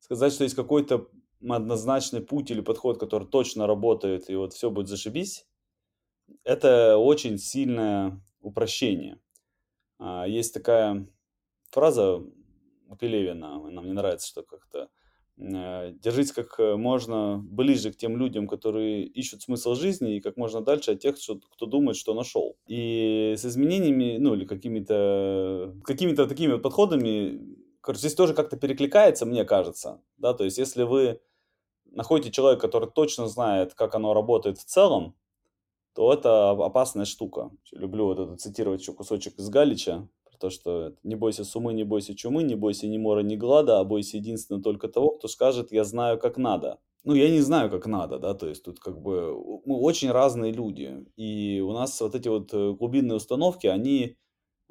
сказать, 0.00 0.32
что 0.32 0.42
есть 0.42 0.56
какой-то 0.56 1.08
однозначный 1.46 2.20
путь 2.20 2.50
или 2.50 2.60
подход, 2.60 2.98
который 2.98 3.26
точно 3.28 3.66
работает, 3.66 4.30
и 4.30 4.36
вот 4.36 4.52
все 4.52 4.70
будет 4.70 4.88
зашибись, 4.88 5.46
это 6.44 6.98
очень 6.98 7.38
сильное 7.38 8.20
упрощение. 8.40 9.20
А, 9.98 10.26
есть 10.26 10.54
такая 10.54 11.06
фраза 11.70 12.16
у 12.16 12.96
Пелевина, 12.96 13.58
нам 13.70 13.86
не 13.86 13.92
нравится, 13.92 14.28
что 14.28 14.42
как-то 14.42 14.88
Э, 15.40 15.92
держись 16.02 16.32
как 16.32 16.58
можно 16.58 17.40
ближе 17.48 17.92
к 17.92 17.96
тем 17.96 18.16
людям, 18.16 18.48
которые 18.48 19.04
ищут 19.04 19.42
смысл 19.42 19.74
жизни, 19.74 20.16
и 20.16 20.20
как 20.20 20.36
можно 20.36 20.60
дальше 20.60 20.92
от 20.92 21.00
тех, 21.00 21.16
кто 21.16 21.66
думает, 21.66 21.96
что 21.96 22.14
нашел. 22.14 22.56
И 22.66 23.34
с 23.36 23.44
изменениями, 23.44 24.16
ну 24.18 24.34
или 24.34 24.44
какими-то 24.44 25.74
какими-то 25.84 26.26
такими 26.26 26.56
подходами, 26.56 27.40
короче, 27.80 28.00
здесь 28.00 28.14
тоже 28.14 28.34
как-то 28.34 28.56
перекликается, 28.56 29.26
мне 29.26 29.44
кажется. 29.44 30.00
Да, 30.16 30.34
то 30.34 30.44
есть 30.44 30.58
если 30.58 30.82
вы 30.82 31.20
находите 31.90 32.30
человека, 32.30 32.62
который 32.62 32.90
точно 32.90 33.28
знает, 33.28 33.74
как 33.74 33.94
оно 33.94 34.14
работает 34.14 34.58
в 34.58 34.64
целом, 34.64 35.16
то 35.94 36.12
это 36.12 36.50
опасная 36.50 37.04
штука. 37.04 37.50
Люблю 37.72 38.06
вот 38.06 38.18
это 38.18 38.36
цитировать 38.36 38.80
еще 38.80 38.92
кусочек 38.92 39.38
из 39.38 39.48
Галича, 39.48 40.08
то, 40.38 40.50
что 40.50 40.94
не 41.02 41.14
бойся 41.14 41.44
сумы, 41.44 41.72
не 41.72 41.84
бойся 41.84 42.14
чумы, 42.14 42.42
не 42.42 42.54
бойся 42.54 42.86
ни 42.86 42.98
мора, 42.98 43.20
ни 43.20 43.36
глада, 43.36 43.80
а 43.80 43.84
бойся 43.84 44.16
единственно 44.16 44.62
только 44.62 44.88
того, 44.88 45.10
кто 45.10 45.28
скажет, 45.28 45.72
я 45.72 45.84
знаю, 45.84 46.18
как 46.18 46.36
надо. 46.38 46.78
Ну, 47.04 47.14
я 47.14 47.30
не 47.30 47.40
знаю, 47.40 47.70
как 47.70 47.86
надо, 47.86 48.18
да, 48.18 48.34
то 48.34 48.48
есть 48.48 48.64
тут 48.64 48.80
как 48.80 49.00
бы 49.00 49.32
мы 49.64 49.76
очень 49.76 50.10
разные 50.10 50.52
люди, 50.52 51.06
и 51.16 51.60
у 51.60 51.72
нас 51.72 52.00
вот 52.00 52.14
эти 52.14 52.28
вот 52.28 52.52
э, 52.52 52.72
глубинные 52.72 53.16
установки, 53.16 53.66
они, 53.66 54.16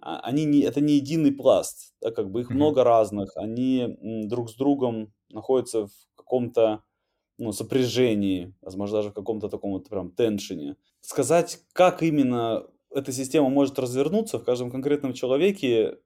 а, 0.01 0.19
они 0.19 0.45
не, 0.45 0.59
это 0.61 0.81
не 0.81 0.95
единый 0.95 1.31
пласт, 1.31 1.93
да, 2.01 2.11
как 2.11 2.29
бы 2.29 2.41
их 2.41 2.51
mm-hmm. 2.51 2.55
много 2.55 2.83
разных, 2.83 3.31
они 3.37 3.97
друг 4.27 4.49
с 4.49 4.55
другом 4.55 5.13
находятся 5.29 5.87
в 5.87 5.91
каком-то 6.15 6.83
ну, 7.37 7.51
сопряжении, 7.51 8.53
возможно, 8.61 8.97
даже 8.97 9.09
в 9.09 9.13
каком-то 9.13 9.49
таком 9.49 9.71
вот 9.71 9.89
прям 9.89 10.11
теншене. 10.11 10.75
Сказать, 11.01 11.59
как 11.73 12.03
именно 12.03 12.67
эта 12.89 13.11
система 13.11 13.49
может 13.49 13.79
развернуться 13.79 14.39
в 14.39 14.43
каждом 14.43 14.71
конкретном 14.71 15.13
человеке, 15.13 15.97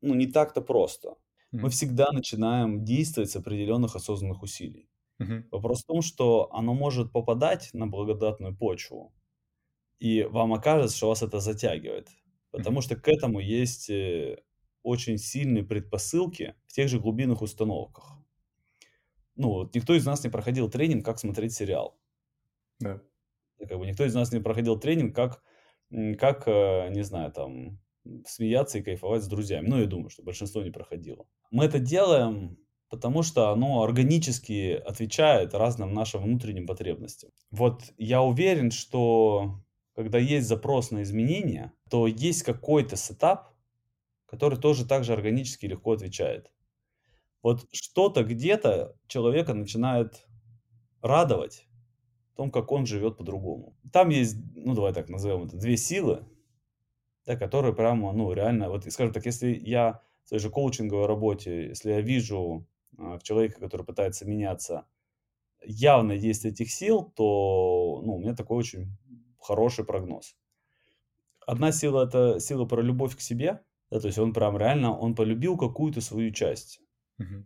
ну, 0.00 0.14
не 0.14 0.26
так-то 0.26 0.60
просто. 0.60 1.08
Mm-hmm. 1.08 1.58
Мы 1.60 1.70
всегда 1.70 2.10
начинаем 2.12 2.84
действовать 2.84 3.30
с 3.30 3.36
определенных 3.36 3.96
осознанных 3.96 4.42
усилий. 4.42 4.88
Mm-hmm. 5.20 5.48
Вопрос 5.50 5.82
в 5.82 5.86
том, 5.86 6.02
что 6.02 6.48
оно 6.52 6.74
может 6.74 7.12
попадать 7.12 7.70
на 7.72 7.86
благодатную 7.86 8.56
почву, 8.56 9.12
и 9.98 10.22
вам 10.22 10.54
окажется, 10.54 10.96
что 10.96 11.08
вас 11.08 11.22
это 11.22 11.40
затягивает. 11.40 12.08
Потому 12.50 12.78
mm-hmm. 12.78 12.82
что 12.82 12.96
к 12.96 13.08
этому 13.08 13.40
есть 13.40 13.90
э, 13.90 14.38
очень 14.82 15.18
сильные 15.18 15.64
предпосылки 15.64 16.54
в 16.66 16.72
тех 16.72 16.88
же 16.88 17.00
глубинных 17.00 17.42
установках. 17.42 18.17
Ну, 19.38 19.50
вот 19.50 19.74
никто 19.74 19.94
из 19.94 20.04
нас 20.04 20.22
не 20.24 20.30
проходил 20.30 20.68
тренинг, 20.68 21.04
как 21.04 21.18
смотреть 21.18 21.54
сериал. 21.54 21.96
Да. 22.80 23.00
Как 23.58 23.78
бы 23.78 23.86
никто 23.86 24.04
из 24.04 24.14
нас 24.14 24.32
не 24.32 24.40
проходил 24.40 24.78
тренинг, 24.78 25.14
как, 25.14 25.42
как, 26.18 26.46
э, 26.46 26.88
не 26.90 27.02
знаю, 27.02 27.32
там, 27.32 27.78
смеяться 28.26 28.78
и 28.78 28.82
кайфовать 28.82 29.22
с 29.22 29.28
друзьями. 29.28 29.68
Ну, 29.68 29.80
я 29.80 29.86
думаю, 29.86 30.10
что 30.10 30.22
большинство 30.22 30.62
не 30.62 30.70
проходило. 30.70 31.26
Мы 31.50 31.64
это 31.64 31.78
делаем, 31.78 32.58
потому 32.90 33.22
что 33.22 33.50
оно 33.50 33.82
органически 33.82 34.72
отвечает 34.72 35.54
разным 35.54 35.94
нашим 35.94 36.22
внутренним 36.22 36.66
потребностям. 36.66 37.30
Вот 37.50 37.92
я 37.96 38.22
уверен, 38.22 38.70
что 38.70 39.62
когда 39.94 40.18
есть 40.18 40.48
запрос 40.48 40.90
на 40.90 41.02
изменения, 41.02 41.72
то 41.90 42.06
есть 42.06 42.42
какой-то 42.42 42.96
сетап, 42.96 43.54
который 44.26 44.58
тоже 44.58 44.86
так 44.86 45.04
же 45.04 45.12
органически 45.12 45.66
легко 45.66 45.92
отвечает. 45.92 46.50
Вот 47.48 47.66
что-то 47.72 48.24
где-то 48.24 48.94
человека 49.06 49.54
начинает 49.54 50.28
радовать 51.00 51.66
в 52.34 52.36
том, 52.36 52.50
как 52.50 52.70
он 52.70 52.84
живет 52.84 53.16
по-другому. 53.16 53.74
Там 53.90 54.10
есть, 54.10 54.36
ну 54.54 54.74
давай 54.74 54.92
так 54.92 55.08
назовем 55.08 55.44
это, 55.44 55.56
две 55.56 55.78
силы, 55.78 56.26
да, 57.24 57.36
которые 57.36 57.74
прямо, 57.74 58.12
ну 58.12 58.30
реально, 58.34 58.68
вот 58.68 58.84
скажем 58.92 59.14
так, 59.14 59.24
если 59.24 59.58
я 59.64 60.02
в 60.26 60.28
той 60.28 60.40
же 60.40 60.50
коучинговой 60.50 61.06
работе, 61.06 61.68
если 61.68 61.90
я 61.90 62.02
вижу 62.02 62.66
а, 62.98 63.16
в 63.16 63.22
человеке, 63.22 63.54
который 63.54 63.86
пытается 63.86 64.26
меняться, 64.26 64.84
явное 65.64 66.18
действие 66.18 66.52
этих 66.52 66.70
сил, 66.70 67.10
то 67.16 68.02
ну, 68.04 68.16
у 68.16 68.18
меня 68.18 68.34
такой 68.34 68.58
очень 68.58 68.94
хороший 69.40 69.86
прогноз. 69.86 70.36
Одна 71.46 71.72
сила– 71.72 72.04
это 72.06 72.40
сила 72.40 72.66
про 72.66 72.82
любовь 72.82 73.16
к 73.16 73.22
себе, 73.22 73.62
да, 73.90 74.00
то 74.00 74.06
есть 74.06 74.18
он 74.18 74.34
прям 74.34 74.58
реально, 74.58 74.94
он 74.94 75.14
полюбил 75.14 75.56
какую-то 75.56 76.02
свою 76.02 76.30
часть. 76.30 76.82
Угу. 77.18 77.44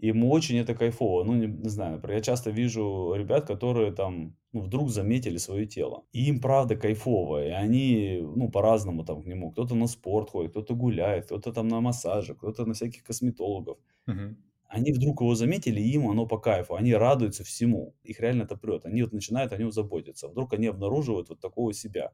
Ему 0.00 0.30
очень 0.30 0.58
это 0.58 0.74
кайфово. 0.74 1.24
Ну, 1.24 1.34
не, 1.34 1.46
не 1.46 1.68
знаю, 1.68 1.92
например, 1.94 2.18
я 2.18 2.22
часто 2.22 2.50
вижу 2.50 3.14
ребят, 3.16 3.46
которые 3.46 3.92
там 3.92 4.36
ну, 4.52 4.60
вдруг 4.60 4.90
заметили 4.90 5.38
свое 5.38 5.66
тело. 5.66 6.04
И 6.12 6.26
им 6.28 6.40
правда 6.40 6.76
кайфово. 6.76 7.44
И 7.44 7.50
они, 7.50 8.20
ну, 8.36 8.48
по-разному 8.48 9.04
там 9.04 9.22
к 9.22 9.26
нему. 9.26 9.50
Кто-то 9.50 9.74
на 9.74 9.88
спорт 9.88 10.30
ходит, 10.30 10.52
кто-то 10.52 10.74
гуляет, 10.74 11.24
кто-то 11.24 11.52
там 11.52 11.68
на 11.68 11.80
массаже, 11.80 12.34
кто-то 12.34 12.64
на 12.64 12.74
всяких 12.74 13.02
косметологов. 13.02 13.78
Угу. 14.06 14.36
Они 14.68 14.92
вдруг 14.92 15.20
его 15.22 15.34
заметили, 15.34 15.80
и 15.80 15.92
им 15.94 16.08
оно 16.08 16.26
по 16.26 16.38
кайфу. 16.38 16.74
Они 16.74 16.94
радуются 16.94 17.42
всему. 17.42 17.96
Их 18.04 18.20
реально 18.20 18.42
это 18.42 18.56
прет. 18.56 18.86
Они 18.86 19.02
вот 19.02 19.12
начинают 19.12 19.52
о 19.52 19.56
нем 19.56 19.72
заботиться. 19.72 20.28
Вдруг 20.28 20.52
они 20.52 20.68
обнаруживают 20.68 21.28
вот 21.30 21.40
такого 21.40 21.72
себя. 21.72 22.12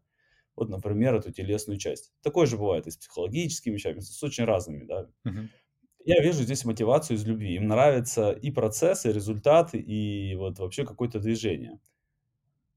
Вот, 0.56 0.68
например, 0.68 1.14
эту 1.16 1.32
телесную 1.32 1.78
часть. 1.78 2.12
Такое 2.23 2.46
же 2.46 2.56
бывает 2.56 2.87
и 2.87 2.90
с 2.90 2.96
психологическими 2.96 3.75
вещами, 3.75 4.00
с 4.00 4.23
очень 4.23 4.44
разными, 4.44 4.84
да. 4.84 5.08
Uh-huh. 5.26 5.49
Я 6.04 6.23
вижу 6.23 6.42
здесь 6.42 6.64
мотивацию 6.66 7.16
из 7.16 7.25
любви. 7.26 7.56
Им 7.56 7.66
нравится 7.66 8.30
и 8.30 8.50
процесс, 8.50 9.06
и 9.06 9.12
результат, 9.12 9.70
и 9.73 10.34
вот 10.38 10.58
вообще 10.58 10.84
какое-то 10.84 11.18
движение. 11.18 11.80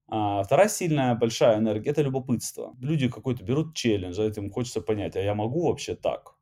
А 0.08 0.42
вторая 0.44 0.70
сильная 0.70 1.14
большая 1.16 1.58
энергия– 1.58 1.90
это 1.92 2.02
любопытство. 2.02 2.74
Люди 2.80 3.10
какой-то 3.10 3.44
берут 3.44 3.76
челлендж, 3.76 4.18
а 4.20 4.28
им 4.28 4.50
хочется 4.50 4.82
понять, 4.82 5.18
а 5.18 5.22
я 5.22 5.36
могу 5.36 5.68
вообще 5.68 5.96
так? 5.96 6.38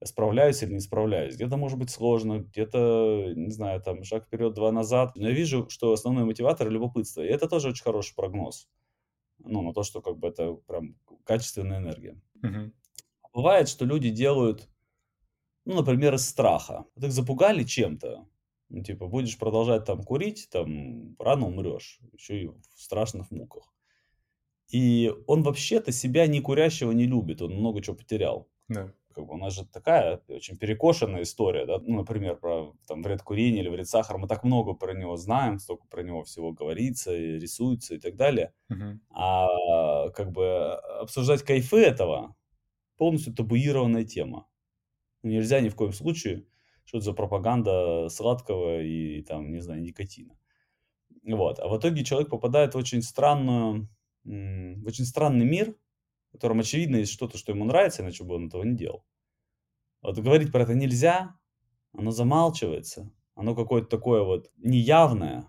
Я 0.00 0.06
справляюсь 0.06 0.62
или 0.62 0.74
не 0.74 0.80
справляюсь? 0.80 1.34
Где-то 1.34 1.56
может 1.56 1.76
быть 1.76 1.90
сложно, 1.90 2.38
где-то, 2.38 3.32
не 3.34 3.50
знаю, 3.50 3.82
там 3.82 4.04
шаг 4.04 4.26
вперед, 4.26 4.54
два 4.54 4.70
назад. 4.70 5.16
Но 5.16 5.28
я 5.28 5.34
вижу, 5.34 5.68
что 5.68 5.92
основной 5.92 6.24
мотиватор– 6.24 6.68
любопытство. 6.70 7.22
И 7.22 7.26
это 7.26 7.48
тоже 7.48 7.70
очень 7.70 7.82
хороший 7.82 8.14
прогноз. 8.14 8.68
Ну, 9.40 9.62
на 9.62 9.72
то, 9.72 9.82
что 9.82 10.00
как 10.00 10.18
бы 10.18 10.28
это 10.28 10.52
прям 10.52 10.94
качественная 11.24 11.78
энергия. 11.78 12.20
Угу. 12.44 12.72
Бывает, 13.34 13.68
что 13.68 13.84
люди 13.84 14.10
делают 14.10 14.68
ну, 15.68 15.74
например, 15.74 16.14
из 16.14 16.26
страха. 16.26 16.86
Вот 16.96 17.04
их 17.04 17.12
запугали 17.12 17.62
чем-то, 17.62 18.26
ну, 18.70 18.82
типа, 18.82 19.06
будешь 19.06 19.36
продолжать 19.36 19.84
там 19.84 20.02
курить, 20.02 20.48
там, 20.50 21.14
рано 21.18 21.46
умрешь, 21.46 22.00
еще 22.14 22.42
и 22.42 22.46
в 22.46 22.54
страшных 22.74 23.30
муках. 23.30 23.74
И 24.72 25.12
он 25.26 25.42
вообще-то 25.42 25.92
себя 25.92 26.26
не 26.26 26.40
курящего 26.40 26.92
не 26.92 27.04
любит, 27.04 27.42
он 27.42 27.52
много 27.52 27.82
чего 27.82 27.96
потерял. 27.96 28.48
Да. 28.68 28.94
Как 29.14 29.26
бы 29.26 29.34
у 29.34 29.36
нас 29.36 29.52
же 29.56 29.66
такая 29.66 30.22
очень 30.28 30.56
перекошенная 30.56 31.22
история, 31.22 31.66
да, 31.66 31.78
ну, 31.80 31.96
например, 31.96 32.36
про 32.36 32.72
там, 32.86 33.02
вред 33.02 33.20
курения 33.20 33.60
или 33.60 33.68
вред 33.68 33.88
сахара, 33.88 34.16
мы 34.16 34.26
так 34.26 34.44
много 34.44 34.72
про 34.72 34.94
него 34.94 35.18
знаем, 35.18 35.58
столько 35.58 35.86
про 35.88 36.02
него 36.02 36.22
всего 36.22 36.52
говорится, 36.52 37.14
и 37.14 37.38
рисуется 37.38 37.94
и 37.94 37.98
так 37.98 38.16
далее. 38.16 38.54
Угу. 38.70 39.00
А 39.10 40.08
как 40.10 40.32
бы 40.32 40.76
обсуждать 41.02 41.42
кайфы 41.42 41.80
этого 41.80 42.36
полностью 42.96 43.34
табуированная 43.34 44.04
тема. 44.04 44.46
Нельзя 45.22 45.60
ни 45.60 45.68
в 45.68 45.74
коем 45.74 45.92
случае, 45.92 46.46
что 46.84 46.98
это 46.98 47.06
за 47.06 47.12
пропаганда 47.12 48.08
сладкого 48.08 48.80
и, 48.80 49.22
там, 49.22 49.52
не 49.52 49.60
знаю, 49.60 49.82
никотина. 49.82 50.38
Вот. 51.24 51.58
А 51.58 51.68
в 51.68 51.78
итоге 51.78 52.04
человек 52.04 52.30
попадает 52.30 52.74
в 52.74 52.78
очень 52.78 53.02
странную, 53.02 53.88
в 54.24 54.86
очень 54.86 55.04
странный 55.04 55.44
мир, 55.44 55.76
в 56.28 56.32
котором, 56.32 56.60
очевидно, 56.60 56.96
есть 56.96 57.12
что-то, 57.12 57.38
что 57.38 57.52
ему 57.52 57.64
нравится, 57.64 58.02
иначе 58.02 58.24
бы 58.24 58.34
он 58.36 58.46
этого 58.46 58.62
не 58.62 58.76
делал. 58.76 59.04
Вот 60.02 60.18
говорить 60.18 60.52
про 60.52 60.62
это 60.62 60.74
нельзя, 60.74 61.36
оно 61.92 62.10
замалчивается, 62.10 63.10
оно 63.34 63.54
какое-то 63.54 63.88
такое 63.88 64.22
вот 64.22 64.50
неявное, 64.56 65.48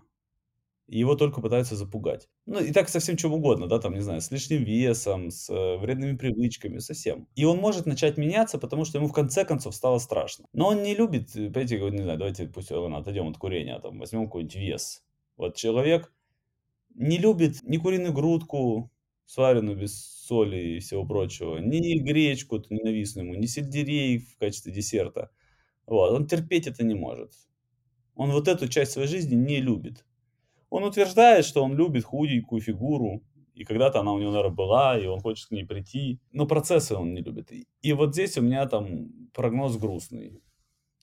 его 0.98 1.14
только 1.14 1.40
пытаются 1.40 1.76
запугать. 1.76 2.28
Ну, 2.46 2.58
и 2.58 2.72
так 2.72 2.88
совсем 2.88 3.16
чем 3.16 3.32
угодно, 3.32 3.68
да, 3.68 3.78
там, 3.78 3.94
не 3.94 4.00
знаю, 4.00 4.20
с 4.20 4.30
лишним 4.30 4.64
весом, 4.64 5.30
с 5.30 5.48
э, 5.48 5.76
вредными 5.76 6.16
привычками, 6.16 6.78
совсем. 6.78 7.28
И 7.36 7.44
он 7.44 7.58
может 7.58 7.86
начать 7.86 8.16
меняться, 8.16 8.58
потому 8.58 8.84
что 8.84 8.98
ему 8.98 9.06
в 9.06 9.12
конце 9.12 9.44
концов 9.44 9.74
стало 9.74 9.98
страшно. 9.98 10.46
Но 10.52 10.68
он 10.68 10.82
не 10.82 10.96
любит, 10.96 11.36
э, 11.36 11.48
понимаете, 11.48 11.78
не 11.78 12.02
знаю, 12.02 12.18
давайте 12.18 12.48
пусть 12.48 12.72
ладно, 12.72 12.98
отойдем 12.98 13.28
от 13.28 13.38
курения, 13.38 13.76
а 13.76 13.80
там, 13.80 13.98
возьмем 14.00 14.24
какой-нибудь 14.24 14.56
вес. 14.56 15.04
Вот 15.36 15.54
человек 15.54 16.12
не 16.94 17.18
любит 17.18 17.62
ни 17.62 17.76
куриную 17.76 18.12
грудку, 18.12 18.90
сваренную 19.26 19.76
без 19.76 19.94
соли 20.26 20.56
и 20.56 20.78
всего 20.80 21.06
прочего, 21.06 21.58
ни 21.58 22.00
гречку 22.00 22.60
ненавистную 22.68 23.28
ему, 23.28 23.36
ни 23.36 23.46
сельдерей 23.46 24.18
в 24.18 24.36
качестве 24.38 24.72
десерта. 24.72 25.30
Вот, 25.86 26.10
он 26.10 26.26
терпеть 26.26 26.66
это 26.66 26.84
не 26.84 26.94
может. 26.94 27.32
Он 28.16 28.32
вот 28.32 28.48
эту 28.48 28.68
часть 28.68 28.92
своей 28.92 29.08
жизни 29.08 29.36
не 29.36 29.60
любит. 29.60 30.04
Он 30.70 30.84
утверждает, 30.84 31.44
что 31.44 31.62
он 31.62 31.76
любит 31.76 32.04
худенькую 32.04 32.60
фигуру, 32.60 33.22
и 33.54 33.64
когда-то 33.64 34.00
она 34.00 34.12
у 34.12 34.18
него, 34.18 34.30
наверное, 34.30 34.54
была, 34.54 34.98
и 34.98 35.06
он 35.06 35.20
хочет 35.20 35.48
к 35.48 35.50
ней 35.50 35.64
прийти. 35.66 36.20
Но 36.32 36.46
процессы 36.46 36.94
он 36.94 37.12
не 37.12 37.20
любит. 37.20 37.52
И 37.82 37.92
вот 37.92 38.14
здесь 38.14 38.38
у 38.38 38.42
меня 38.42 38.66
там 38.66 39.28
прогноз 39.34 39.76
грустный. 39.76 40.40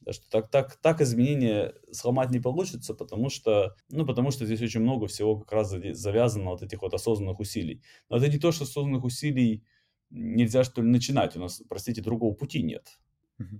Что 0.10 0.30
так, 0.30 0.50
так, 0.50 0.76
так 0.78 1.02
изменения 1.02 1.74
сломать 1.92 2.32
не 2.32 2.40
получится, 2.40 2.94
потому 2.94 3.30
что, 3.30 3.76
ну, 3.90 4.06
потому 4.06 4.32
что 4.32 4.46
здесь 4.46 4.62
очень 4.62 4.80
много 4.80 5.08
всего 5.08 5.38
как 5.38 5.52
раз 5.52 5.70
завязано 5.70 6.52
вот 6.52 6.64
этих 6.64 6.82
вот 6.82 6.94
осознанных 6.94 7.40
усилий. 7.40 7.84
Но 8.10 8.18
это 8.18 8.30
не 8.30 8.40
то, 8.40 8.52
что 8.54 8.64
осознанных 8.64 9.04
усилий 9.04 9.64
нельзя, 10.10 10.64
что 10.64 10.82
ли, 10.82 10.88
начинать. 10.88 11.36
У 11.36 11.40
нас, 11.40 11.62
простите, 11.68 12.02
другого 12.02 12.34
пути 12.34 12.64
нет. 12.64 12.88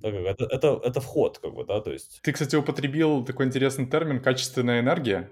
Так, 0.02 0.14
это, 0.14 0.46
это, 0.46 0.82
это 0.84 1.02
вход, 1.02 1.38
как 1.38 1.54
бы, 1.54 1.66
да, 1.66 1.82
то 1.82 1.92
есть. 1.92 2.20
Ты, 2.24 2.32
кстати, 2.32 2.56
употребил 2.56 3.24
такой 3.24 3.46
интересный 3.46 3.86
термин 3.86 4.22
«качественная 4.22 4.80
энергия». 4.80 5.30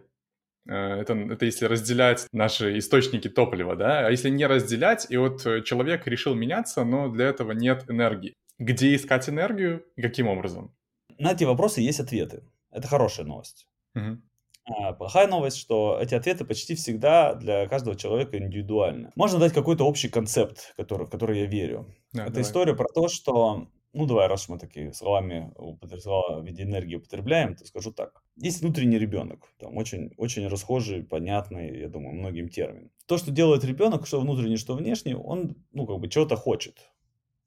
Э, 0.67 1.01
это, 1.01 1.13
это 1.13 1.45
если 1.45 1.65
разделять 1.65 2.27
наши 2.31 2.77
источники 2.77 3.29
топлива, 3.29 3.75
да, 3.75 4.07
а 4.07 4.11
если 4.11 4.29
не 4.29 4.45
разделять, 4.45 5.07
и 5.09 5.17
вот 5.17 5.45
э, 5.45 5.61
человек 5.61 6.07
решил 6.07 6.35
меняться, 6.35 6.83
но 6.83 7.09
для 7.09 7.27
этого 7.27 7.51
нет 7.51 7.89
энергии. 7.89 8.33
Где 8.57 8.95
искать 8.95 9.29
энергию 9.29 9.85
и 9.95 10.01
каким 10.01 10.27
образом? 10.27 10.73
На 11.17 11.31
эти 11.31 11.43
вопросы 11.43 11.81
есть 11.81 11.99
ответы. 11.99 12.43
Это 12.71 12.87
хорошая 12.87 13.25
новость. 13.25 13.67
Угу. 13.95 14.21
А 14.67 14.93
плохая 14.93 15.27
новость, 15.27 15.57
что 15.57 15.99
эти 16.01 16.15
ответы 16.15 16.43
почти 16.43 16.73
всегда 16.73 17.35
для 17.35 17.67
каждого 17.67 17.95
человека 17.95 18.37
индивидуальны. 18.37 19.11
Можно 19.15 19.39
дать 19.39 19.53
какой-то 19.53 19.85
общий 19.85 20.09
концепт, 20.09 20.73
который, 20.75 21.05
в 21.05 21.09
который 21.09 21.41
я 21.41 21.45
верю. 21.45 21.93
Да, 22.13 22.23
Это 22.23 22.31
давай. 22.31 22.41
история 22.43 22.75
про 22.75 22.87
то, 22.87 23.07
что 23.07 23.67
ну, 23.95 24.05
давай, 24.05 24.27
раз 24.27 24.49
мы 24.49 24.59
такие 24.59 24.91
словами, 24.91 25.53
слова 25.99 26.41
в 26.41 26.45
виде 26.45 26.63
энергии 26.63 26.95
употребляем, 26.95 27.55
то 27.55 27.65
скажу 27.65 27.93
так. 27.93 28.21
Есть 28.35 28.61
внутренний 28.61 28.99
ребенок, 28.99 29.53
там 29.57 29.77
очень, 29.77 30.11
очень 30.17 30.47
расхожий, 30.47 31.01
понятный, 31.01 31.79
я 31.79 31.87
думаю, 31.87 32.13
многим 32.13 32.49
термин. 32.49 32.91
То, 33.05 33.17
что 33.17 33.31
делает 33.31 33.63
ребенок, 33.63 34.05
что 34.05 34.19
внутренний, 34.19 34.57
что 34.57 34.75
внешний, 34.75 35.15
он, 35.15 35.55
ну, 35.71 35.87
как 35.87 35.99
бы, 35.99 36.09
чего-то 36.09 36.35
хочет. 36.35 36.91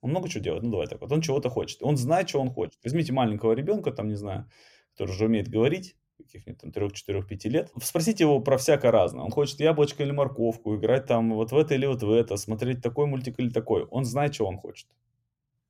Он 0.01 0.11
много 0.11 0.31
чего 0.31 0.43
делает, 0.43 0.63
ну, 0.63 0.71
давай 0.71 0.87
так 0.87 1.03
вот, 1.03 1.13
он 1.13 1.21
чего-то 1.21 1.51
хочет. 1.51 1.83
Он 1.83 1.99
знает, 1.99 2.31
что 2.31 2.41
он 2.41 2.51
хочет. 2.51 2.79
Возьмите 2.83 3.13
маленького 3.13 3.53
ребенка, 3.53 3.93
там, 3.93 4.09
не 4.09 4.17
знаю, 4.17 4.51
который 4.93 5.11
уже 5.11 5.27
умеет 5.27 5.49
говорить, 5.49 5.97
каких-нибудь 6.17 6.63
там 6.63 6.73
3, 6.73 6.93
4, 6.93 7.23
5 7.25 7.45
лет. 7.45 7.71
Спросите 7.83 8.25
его 8.25 8.41
про 8.41 8.57
всякое 8.57 8.91
разное. 8.91 9.23
Он 9.23 9.31
хочет 9.31 9.61
яблочко 9.61 10.03
или 10.03 10.13
морковку, 10.13 10.77
играть 10.77 11.05
там 11.05 11.35
вот 11.35 11.53
в 11.53 11.57
это 11.59 11.75
или 11.75 11.85
вот 11.85 12.03
в 12.03 12.11
это, 12.11 12.37
смотреть 12.39 12.81
такой 12.83 13.07
мультик 13.07 13.39
или 13.39 13.51
такой. 13.51 13.85
Он 13.85 14.07
знает, 14.07 14.35
что 14.35 14.47
он 14.47 14.57
хочет. 14.57 14.89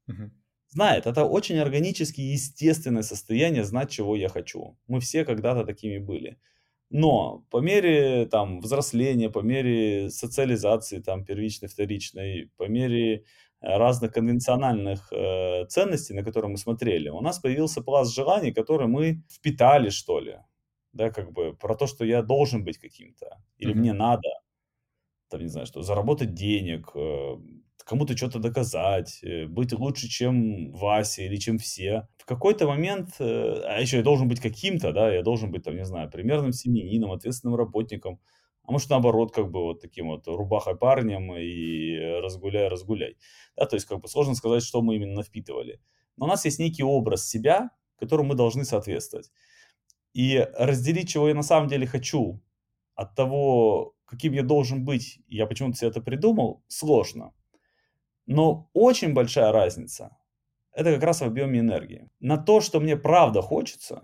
Uh-huh 0.08 0.30
знает. 0.68 1.06
Это 1.06 1.24
очень 1.24 1.58
органически 1.58 2.20
естественное 2.20 3.02
состояние 3.02 3.64
знать, 3.64 3.90
чего 3.90 4.16
я 4.16 4.28
хочу. 4.28 4.76
Мы 4.86 5.00
все 5.00 5.24
когда-то 5.24 5.64
такими 5.64 5.98
были. 5.98 6.38
Но 6.90 7.44
по 7.50 7.60
мере 7.60 8.26
там, 8.26 8.60
взросления, 8.60 9.28
по 9.28 9.40
мере 9.40 10.10
социализации 10.10 11.00
там, 11.00 11.24
первичной, 11.24 11.68
вторичной, 11.68 12.50
по 12.56 12.66
мере 12.68 13.24
разных 13.60 14.12
конвенциональных 14.12 15.12
э, 15.12 15.66
ценностей, 15.66 16.14
на 16.14 16.22
которые 16.22 16.50
мы 16.50 16.58
смотрели, 16.58 17.08
у 17.08 17.20
нас 17.20 17.38
появился 17.40 17.82
пласт 17.82 18.14
желаний, 18.14 18.52
которые 18.52 18.88
мы 18.88 19.22
впитали, 19.30 19.90
что 19.90 20.20
ли. 20.20 20.38
Да, 20.92 21.10
как 21.10 21.32
бы 21.32 21.54
про 21.54 21.74
то, 21.74 21.86
что 21.86 22.04
я 22.04 22.22
должен 22.22 22.64
быть 22.64 22.78
каким-то, 22.78 23.38
или 23.58 23.72
mm-hmm. 23.72 23.76
мне 23.78 23.92
надо, 23.92 24.28
там, 25.28 25.40
не 25.40 25.48
знаю, 25.48 25.66
что, 25.66 25.82
заработать 25.82 26.34
денег, 26.34 26.90
э, 26.94 27.36
кому-то 27.88 28.14
что-то 28.16 28.38
доказать, 28.38 29.18
э, 29.22 29.46
быть 29.46 29.72
лучше, 29.72 30.08
чем 30.08 30.72
Вася 30.72 31.22
или 31.22 31.36
чем 31.36 31.58
все. 31.58 32.06
В 32.18 32.26
какой-то 32.26 32.66
момент, 32.66 33.16
э, 33.18 33.62
а 33.64 33.80
еще 33.80 33.96
я 33.96 34.02
должен 34.02 34.28
быть 34.28 34.40
каким-то, 34.40 34.92
да, 34.92 35.12
я 35.12 35.22
должен 35.22 35.50
быть, 35.50 35.64
там, 35.64 35.74
не 35.74 35.86
знаю, 35.86 36.10
примерным 36.10 36.52
семьянином, 36.52 37.12
ответственным 37.12 37.56
работником, 37.56 38.20
а 38.64 38.72
может, 38.72 38.90
наоборот, 38.90 39.32
как 39.32 39.50
бы 39.50 39.62
вот 39.62 39.80
таким 39.80 40.08
вот 40.08 40.26
рубахой 40.28 40.76
парнем 40.76 41.34
и 41.34 41.96
разгуляй, 42.22 42.68
разгуляй. 42.68 43.16
Да, 43.56 43.64
то 43.64 43.76
есть, 43.76 43.86
как 43.86 44.00
бы 44.00 44.08
сложно 44.08 44.34
сказать, 44.34 44.62
что 44.62 44.82
мы 44.82 44.96
именно 44.96 45.22
впитывали. 45.22 45.80
Но 46.18 46.26
у 46.26 46.28
нас 46.28 46.44
есть 46.44 46.58
некий 46.58 46.82
образ 46.82 47.26
себя, 47.26 47.70
которому 47.98 48.30
мы 48.30 48.34
должны 48.34 48.64
соответствовать. 48.64 49.30
И 50.12 50.46
разделить, 50.58 51.08
чего 51.08 51.28
я 51.28 51.34
на 51.34 51.42
самом 51.42 51.68
деле 51.68 51.86
хочу, 51.86 52.42
от 52.94 53.14
того, 53.14 53.94
каким 54.04 54.34
я 54.34 54.42
должен 54.42 54.84
быть, 54.84 55.20
я 55.28 55.46
почему-то 55.46 55.78
себе 55.78 55.88
это 55.88 56.02
придумал, 56.02 56.62
сложно. 56.68 57.32
Но 58.28 58.68
очень 58.74 59.14
большая 59.14 59.52
разница– 59.52 60.14
это 60.74 60.92
как 60.92 61.02
раз 61.02 61.22
в 61.22 61.24
объеме 61.24 61.60
энергии. 61.60 62.10
На 62.20 62.36
то, 62.36 62.60
что 62.60 62.78
мне 62.78 62.94
правда 62.94 63.40
хочется, 63.40 64.02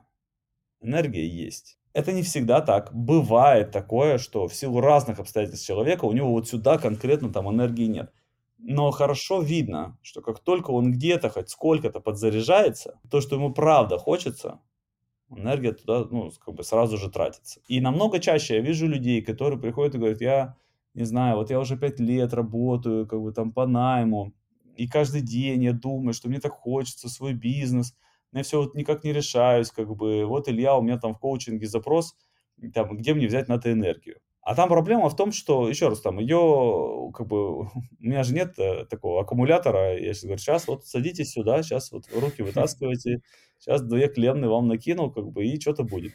энергия 0.80 1.28
есть. 1.28 1.78
Это 1.92 2.10
не 2.10 2.22
всегда 2.22 2.62
так. 2.62 2.92
Бывает 2.94 3.70
такое, 3.70 4.16
что 4.16 4.48
в 4.48 4.54
силу 4.54 4.80
разных 4.80 5.18
обстоятельств 5.18 5.66
человека 5.66 6.06
у 6.06 6.12
него 6.12 6.30
вот 6.30 6.48
сюда 6.48 6.78
конкретно 6.78 7.30
там 7.30 7.50
энергии 7.50 7.84
нет. 7.84 8.14
Но 8.56 8.90
хорошо 8.92 9.42
видно, 9.42 9.98
что 10.00 10.22
как 10.22 10.40
только 10.40 10.70
он 10.70 10.90
где-то 10.90 11.28
хоть 11.28 11.50
сколько-то 11.50 12.00
подзаряжается, 12.00 12.98
то, 13.10 13.20
что 13.20 13.36
ему 13.36 13.52
правда 13.52 13.98
хочется, 13.98 14.58
энергия 15.28 15.72
туда 15.72 16.06
ну, 16.10 16.30
как 16.42 16.54
бы 16.54 16.64
сразу 16.64 16.96
же 16.96 17.10
тратится. 17.10 17.60
И 17.68 17.78
намного 17.78 18.20
чаще 18.20 18.54
я 18.54 18.60
вижу 18.62 18.86
людей, 18.86 19.20
которые 19.20 19.60
приходят 19.60 19.94
и 19.94 19.98
говорят, 19.98 20.22
я 20.22 20.56
не 20.94 21.04
знаю, 21.04 21.36
вот 21.36 21.50
я 21.50 21.60
уже 21.60 21.76
пять 21.76 22.00
лет 22.00 22.32
работаю, 22.34 23.06
как 23.06 23.20
бы 23.20 23.32
там 23.32 23.52
по 23.52 23.66
найму, 23.66 24.32
и 24.76 24.88
каждый 24.88 25.20
день 25.22 25.64
я 25.64 25.72
думаю, 25.72 26.14
что 26.14 26.28
мне 26.28 26.40
так 26.40 26.52
хочется 26.52 27.08
свой 27.08 27.34
бизнес, 27.34 27.94
но 28.32 28.40
я 28.40 28.44
все 28.44 28.60
вот 28.60 28.74
никак 28.74 29.04
не 29.04 29.12
решаюсь, 29.12 29.70
как 29.70 29.94
бы, 29.94 30.24
вот 30.26 30.48
Илья, 30.48 30.76
у 30.76 30.82
меня 30.82 30.98
там 30.98 31.14
в 31.14 31.18
коучинге 31.18 31.66
запрос, 31.66 32.16
там, 32.72 32.96
где 32.96 33.14
мне 33.14 33.26
взять 33.26 33.48
на 33.48 33.54
это 33.54 33.72
энергию. 33.72 34.18
А 34.42 34.54
там 34.54 34.68
проблема 34.68 35.08
в 35.08 35.16
том, 35.16 35.32
что, 35.32 35.68
еще 35.68 35.88
раз, 35.88 36.00
там, 36.00 36.18
ее, 36.18 37.10
как 37.14 37.26
бы, 37.26 37.60
у 37.62 37.70
меня 37.98 38.22
же 38.24 38.34
нет 38.34 38.58
э, 38.58 38.84
такого 38.86 39.22
аккумулятора, 39.22 39.98
я 39.98 40.12
сейчас 40.12 40.24
говорю, 40.24 40.38
сейчас 40.38 40.68
вот 40.68 40.84
садитесь 40.86 41.30
сюда, 41.32 41.62
сейчас 41.62 41.92
вот 41.92 42.04
руки 42.14 42.42
вытаскивайте, 42.42 43.20
сейчас 43.58 43.82
две 43.82 44.08
клемны 44.08 44.48
вам 44.48 44.68
накинул, 44.68 45.10
как 45.10 45.30
бы, 45.30 45.44
и 45.46 45.60
что-то 45.60 45.84
будет 45.84 46.12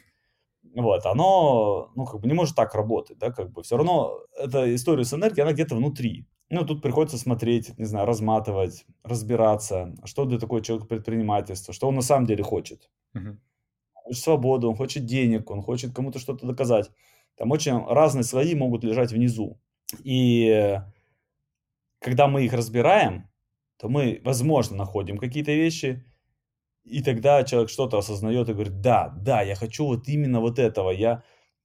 вот, 0.74 1.06
оно, 1.06 1.90
ну, 1.96 2.04
как 2.06 2.20
бы 2.20 2.28
не 2.28 2.34
может 2.34 2.54
так 2.54 2.74
работать, 2.74 3.18
да, 3.18 3.30
как 3.30 3.50
бы 3.50 3.62
все 3.62 3.76
равно 3.76 4.20
эта 4.38 4.74
история 4.74 5.04
с 5.04 5.12
энергией, 5.12 5.42
она 5.42 5.52
где-то 5.52 5.74
внутри. 5.74 6.26
Ну, 6.48 6.64
тут 6.64 6.82
приходится 6.82 7.18
смотреть, 7.18 7.78
не 7.78 7.84
знаю, 7.84 8.06
разматывать, 8.06 8.84
разбираться, 9.04 9.94
что 10.04 10.24
для 10.24 10.38
такой 10.38 10.62
человек 10.62 10.88
предпринимательства, 10.88 11.72
что 11.72 11.88
он 11.88 11.94
на 11.94 12.02
самом 12.02 12.26
деле 12.26 12.42
хочет. 12.42 12.90
Uh-huh. 13.14 13.36
Он 13.94 14.02
хочет 14.04 14.22
свободу, 14.22 14.68
он 14.68 14.76
хочет 14.76 15.04
денег, 15.06 15.50
он 15.50 15.62
хочет 15.62 15.94
кому-то 15.94 16.18
что-то 16.18 16.46
доказать. 16.46 16.90
Там 17.36 17.52
очень 17.52 17.84
разные 17.86 18.24
слои 18.24 18.54
могут 18.54 18.82
лежать 18.82 19.12
внизу. 19.12 19.60
И 20.02 20.80
когда 22.00 22.26
мы 22.26 22.44
их 22.44 22.52
разбираем, 22.52 23.28
то 23.76 23.88
мы, 23.88 24.20
возможно, 24.24 24.76
находим 24.76 25.18
какие-то 25.18 25.52
вещи, 25.52 26.04
и 26.84 27.02
тогда 27.02 27.44
человек 27.44 27.70
что-то 27.70 27.98
осознает 27.98 28.48
и 28.48 28.52
говорит, 28.52 28.80
да, 28.80 29.14
да, 29.16 29.42
я 29.42 29.54
хочу 29.54 29.86
вот 29.86 30.08
именно 30.08 30.40
вот 30.40 30.58
этого, 30.58 30.90
я 30.90 31.22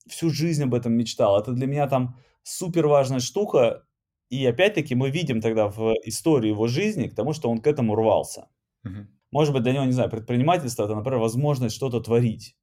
всю 0.08 0.30
жизнь 0.30 0.63
об 0.63 0.73
этом 0.73 0.93
мечтал, 0.93 1.39
это 1.39 1.51
для 1.51 1.67
меня 1.67 1.88
там 1.88 2.15
супер 2.43 2.88
важная 2.88 3.19
штука, 3.19 3.84
и 4.30 4.45
опять-таки 4.45 4.95
мы 4.95 5.10
видим 5.10 5.41
тогда 5.41 5.67
в 5.67 5.95
истории 6.04 6.49
его 6.49 6.67
жизни 6.67 7.08
к 7.08 7.15
тому, 7.15 7.34
что 7.34 7.49
он 7.49 7.60
к 7.60 7.67
этому 7.67 7.95
рвался. 7.95 8.47
Uh-huh. 8.86 9.08
Может 9.32 9.54
быть, 9.54 9.63
для 9.63 9.73
него, 9.73 9.86
не 9.86 9.91
знаю, 9.91 10.10
предпринимательство 10.10 10.84
это, 10.84 10.95
например, 10.95 11.19
возможность 11.19 11.75
что-то 11.75 11.99
творить. 11.99 12.56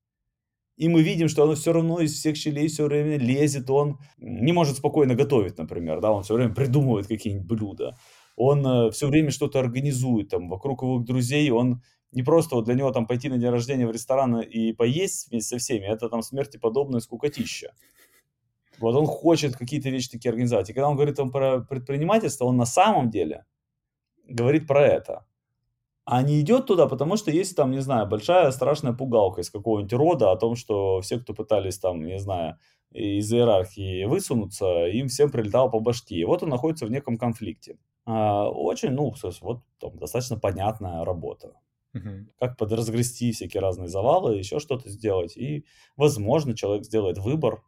И 0.77 0.88
мы 0.88 1.03
видим, 1.03 1.29
что 1.29 1.47
он 1.47 1.55
все 1.55 1.73
равно 1.73 2.01
из 2.01 2.15
всех 2.15 2.37
щелей 2.37 2.69
все 2.69 2.87
время 2.87 3.19
лезет, 3.19 3.69
он 3.71 3.99
не 4.17 4.53
может 4.53 4.79
спокойно 4.79 5.15
готовить, 5.15 5.59
например, 5.59 6.01
да, 6.01 6.11
он 6.12 6.23
все 6.23 6.35
время 6.35 6.55
придумывает 6.55 7.07
какие-нибудь 7.07 7.47
блюда, 7.47 7.97
он 8.37 8.67
э, 8.67 8.91
все 8.91 9.09
время 9.09 9.31
что-то 9.31 9.61
организует, 9.61 10.31
там, 10.31 10.49
вокруг 10.49 10.83
его 10.83 10.99
друзей 10.99 11.51
он 11.51 11.83
не 12.12 12.22
просто 12.22 12.55
вот 12.55 12.64
для 12.64 12.75
него 12.75 12.92
там 12.92 13.07
пойти 13.07 13.29
на 13.29 13.38
день 13.38 13.51
рождения 13.51 13.87
в 13.87 13.90
ресторан 13.90 14.40
и 14.40 14.72
поесть 14.72 15.31
вместе 15.31 15.57
со 15.57 15.59
всеми, 15.59 15.87
это 15.87 16.09
там 16.09 16.22
смерти 16.22 16.59
подобное 16.59 17.01
скукотища. 17.01 17.72
Вот 18.79 18.94
он 18.94 19.07
хочет 19.07 19.57
какие-то 19.57 19.90
вещи 19.90 20.11
такие 20.11 20.31
организовать. 20.31 20.70
И 20.70 20.72
когда 20.72 20.88
он 20.88 20.96
говорит 20.96 21.16
там 21.16 21.31
про 21.31 21.61
предпринимательство, 21.61 22.46
он 22.46 22.57
на 22.57 22.66
самом 22.66 23.11
деле 23.11 23.44
говорит 24.29 24.66
про 24.66 24.87
это. 24.87 25.27
А 26.05 26.22
не 26.22 26.40
идет 26.40 26.66
туда, 26.66 26.88
потому 26.88 27.16
что 27.16 27.31
есть 27.31 27.57
там, 27.57 27.70
не 27.70 27.81
знаю, 27.81 28.09
большая 28.09 28.51
страшная 28.51 28.92
пугалка 28.92 29.40
из 29.40 29.51
какого-нибудь 29.51 29.92
рода 29.92 30.33
о 30.33 30.37
том, 30.37 30.57
что 30.57 31.01
все, 31.01 31.18
кто 31.18 31.33
пытались 31.33 31.79
там, 31.79 32.05
не 32.05 32.18
знаю, 32.18 32.59
из 32.92 33.33
иерархии 33.33 34.05
высунуться, 34.05 34.87
им 34.87 35.09
всем 35.09 35.31
прилетало 35.31 35.68
по 35.68 35.81
башке. 35.81 36.16
И 36.16 36.25
вот 36.25 36.42
он 36.42 36.48
находится 36.48 36.87
в 36.87 36.90
неком 36.90 37.16
конфликте. 37.16 37.79
А, 38.05 38.51
очень, 38.51 38.90
ну, 38.90 39.14
вот 39.40 39.62
там 39.79 39.96
достаточно 39.96 40.38
понятная 40.38 41.05
работа. 41.05 41.53
Угу. 41.94 42.26
Как 42.38 42.57
подразгрести 42.57 43.33
всякие 43.33 43.61
разные 43.61 43.88
завалы, 43.88 44.37
еще 44.37 44.59
что-то 44.59 44.88
сделать. 44.88 45.37
И, 45.37 45.66
возможно, 45.96 46.57
человек 46.57 46.85
сделает 46.85 47.18
выбор 47.18 47.62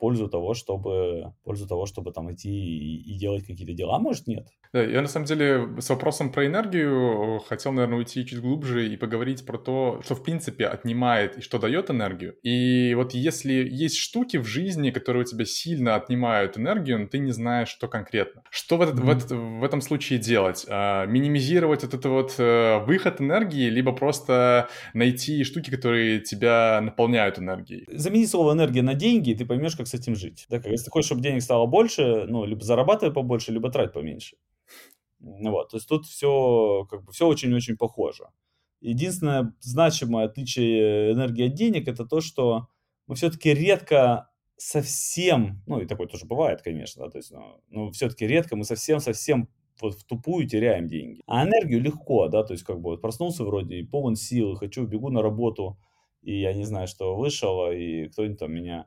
пользу 0.00 0.28
того, 0.28 0.54
чтобы, 0.54 1.32
пользу 1.44 1.66
того, 1.66 1.86
чтобы 1.86 2.12
там 2.12 2.32
идти 2.32 2.50
и, 2.50 3.12
и 3.12 3.18
делать 3.18 3.46
какие-то 3.46 3.72
дела, 3.72 3.98
может 3.98 4.26
нет. 4.26 4.48
Да, 4.72 4.82
я 4.82 5.02
на 5.02 5.08
самом 5.08 5.26
деле 5.26 5.68
с 5.78 5.90
вопросом 5.90 6.30
про 6.32 6.46
энергию 6.46 7.40
хотел, 7.48 7.72
наверное, 7.72 7.98
уйти 7.98 8.24
чуть 8.24 8.40
глубже 8.40 8.88
и 8.88 8.96
поговорить 8.96 9.44
про 9.44 9.58
то, 9.58 10.00
что 10.04 10.14
в 10.14 10.22
принципе 10.22 10.66
отнимает 10.66 11.38
и 11.38 11.40
что 11.40 11.58
дает 11.58 11.90
энергию. 11.90 12.34
И 12.42 12.94
вот 12.94 13.14
если 13.14 13.52
есть 13.52 13.96
штуки 13.96 14.36
в 14.36 14.44
жизни, 14.44 14.90
которые 14.90 15.22
у 15.22 15.26
тебя 15.26 15.44
сильно 15.44 15.96
отнимают 15.96 16.56
энергию, 16.56 17.00
но 17.00 17.06
ты 17.06 17.18
не 17.18 17.32
знаешь, 17.32 17.68
что 17.68 17.88
конкретно. 17.88 18.42
Что 18.50 18.76
в, 18.76 18.82
этот, 18.82 18.96
mm-hmm. 18.96 19.04
в, 19.04 19.08
этот, 19.10 19.30
в 19.32 19.64
этом 19.64 19.80
случае 19.80 20.18
делать? 20.18 20.66
А, 20.68 21.06
минимизировать 21.06 21.82
вот 21.82 21.94
этот 21.94 22.04
вот 22.06 22.34
э, 22.38 22.78
выход 22.84 23.20
энергии, 23.20 23.68
либо 23.68 23.92
просто 23.92 24.68
найти 24.94 25.44
штуки, 25.44 25.70
которые 25.70 26.20
тебя 26.20 26.80
наполняют 26.82 27.38
энергией? 27.38 27.86
Замени 27.90 28.26
слово 28.26 28.52
энергия 28.52 28.82
на 28.82 28.94
деньги, 28.94 29.30
и 29.30 29.34
ты 29.34 29.44
поймешь, 29.44 29.76
как 29.76 29.86
с 29.90 29.94
этим 29.94 30.14
жить. 30.14 30.46
Да, 30.48 30.56
если 30.56 30.86
ты 30.86 30.90
хочешь, 30.90 31.06
чтобы 31.06 31.22
денег 31.22 31.42
стало 31.42 31.66
больше, 31.66 32.26
ну, 32.26 32.44
либо 32.44 32.62
зарабатывай 32.64 33.14
побольше, 33.14 33.52
либо 33.52 33.70
трать 33.70 33.92
поменьше. 33.92 34.36
Вот, 35.20 35.70
то 35.70 35.76
есть 35.76 35.88
тут 35.88 36.06
все, 36.06 36.86
как 36.90 37.04
бы, 37.04 37.12
все 37.12 37.26
очень-очень 37.26 37.76
похоже. 37.76 38.24
Единственное 38.80 39.54
значимое 39.60 40.24
отличие 40.24 41.12
энергии 41.12 41.48
от 41.48 41.54
денег 41.54 41.88
это 41.88 42.06
то, 42.06 42.20
что 42.22 42.68
мы 43.06 43.14
все-таки 43.14 43.52
редко 43.52 44.30
совсем, 44.56 45.62
ну 45.66 45.80
и 45.80 45.86
такое 45.86 46.06
тоже 46.06 46.26
бывает, 46.26 46.62
конечно, 46.62 47.04
да, 47.04 47.10
то 47.10 47.18
есть, 47.18 47.30
но, 47.30 47.60
но 47.68 47.90
все-таки 47.90 48.26
редко 48.26 48.56
мы 48.56 48.64
совсем-совсем 48.64 49.48
вот 49.80 49.94
в 49.94 50.04
тупую 50.04 50.46
теряем 50.46 50.86
деньги. 50.86 51.22
А 51.26 51.44
энергию 51.44 51.80
легко, 51.80 52.28
да, 52.28 52.42
то 52.42 52.52
есть 52.52 52.64
как 52.64 52.80
бы 52.80 52.90
вот 52.90 53.00
проснулся 53.00 53.44
вроде 53.44 53.76
и 53.76 53.82
полон 53.82 54.16
сил, 54.16 54.54
хочу, 54.54 54.86
бегу 54.86 55.10
на 55.10 55.22
работу, 55.22 55.78
и 56.22 56.40
я 56.40 56.52
не 56.52 56.64
знаю, 56.64 56.86
что 56.86 57.16
вышел, 57.16 57.70
и 57.70 58.08
кто-нибудь 58.08 58.38
там 58.38 58.52
меня 58.52 58.86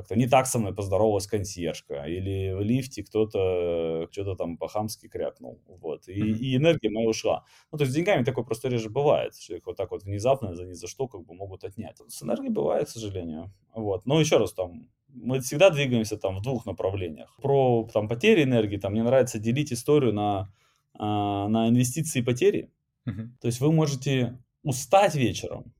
как-то 0.00 0.16
не 0.16 0.26
так 0.26 0.46
со 0.46 0.58
мной 0.58 0.74
поздоровалась 0.74 1.26
консьержка, 1.26 2.04
или 2.04 2.52
в 2.52 2.62
лифте 2.62 3.02
кто-то 3.02 4.08
что-то 4.10 4.34
там 4.34 4.56
по-хамски 4.56 5.08
крякнул, 5.08 5.60
вот, 5.66 6.08
и, 6.08 6.20
mm-hmm. 6.20 6.38
и 6.38 6.56
энергия 6.56 6.90
моя 6.90 7.08
ушла. 7.08 7.44
Ну, 7.70 7.78
то 7.78 7.84
есть 7.84 7.92
с 7.92 7.94
деньгами 7.94 8.24
такое 8.24 8.44
просто 8.44 8.68
реже 8.68 8.88
бывает, 8.88 9.36
что 9.36 9.54
их 9.54 9.66
вот 9.66 9.76
так 9.76 9.90
вот 9.90 10.04
внезапно 10.04 10.54
за 10.54 10.64
ни 10.64 10.72
за 10.72 10.88
что 10.88 11.06
как 11.06 11.24
бы 11.24 11.34
могут 11.34 11.64
отнять. 11.64 12.00
С 12.08 12.22
энергией 12.22 12.50
бывает, 12.50 12.88
к 12.88 12.90
сожалению, 12.90 13.52
вот. 13.74 14.06
Но 14.06 14.18
еще 14.18 14.38
раз 14.38 14.54
там, 14.54 14.88
мы 15.08 15.40
всегда 15.40 15.70
двигаемся 15.70 16.16
там 16.16 16.38
в 16.38 16.42
двух 16.42 16.64
направлениях. 16.64 17.36
Про 17.42 17.88
там 17.92 18.08
потери 18.08 18.44
энергии, 18.44 18.78
там 18.78 18.92
мне 18.92 19.02
нравится 19.02 19.38
делить 19.38 19.72
историю 19.72 20.14
на, 20.14 20.52
а, 20.94 21.48
на 21.48 21.68
инвестиции 21.68 22.20
и 22.20 22.24
потери. 22.24 22.70
Mm-hmm. 23.06 23.28
То 23.40 23.46
есть 23.46 23.60
вы 23.60 23.70
можете 23.70 24.38
устать 24.62 25.14
вечером 25.14 25.74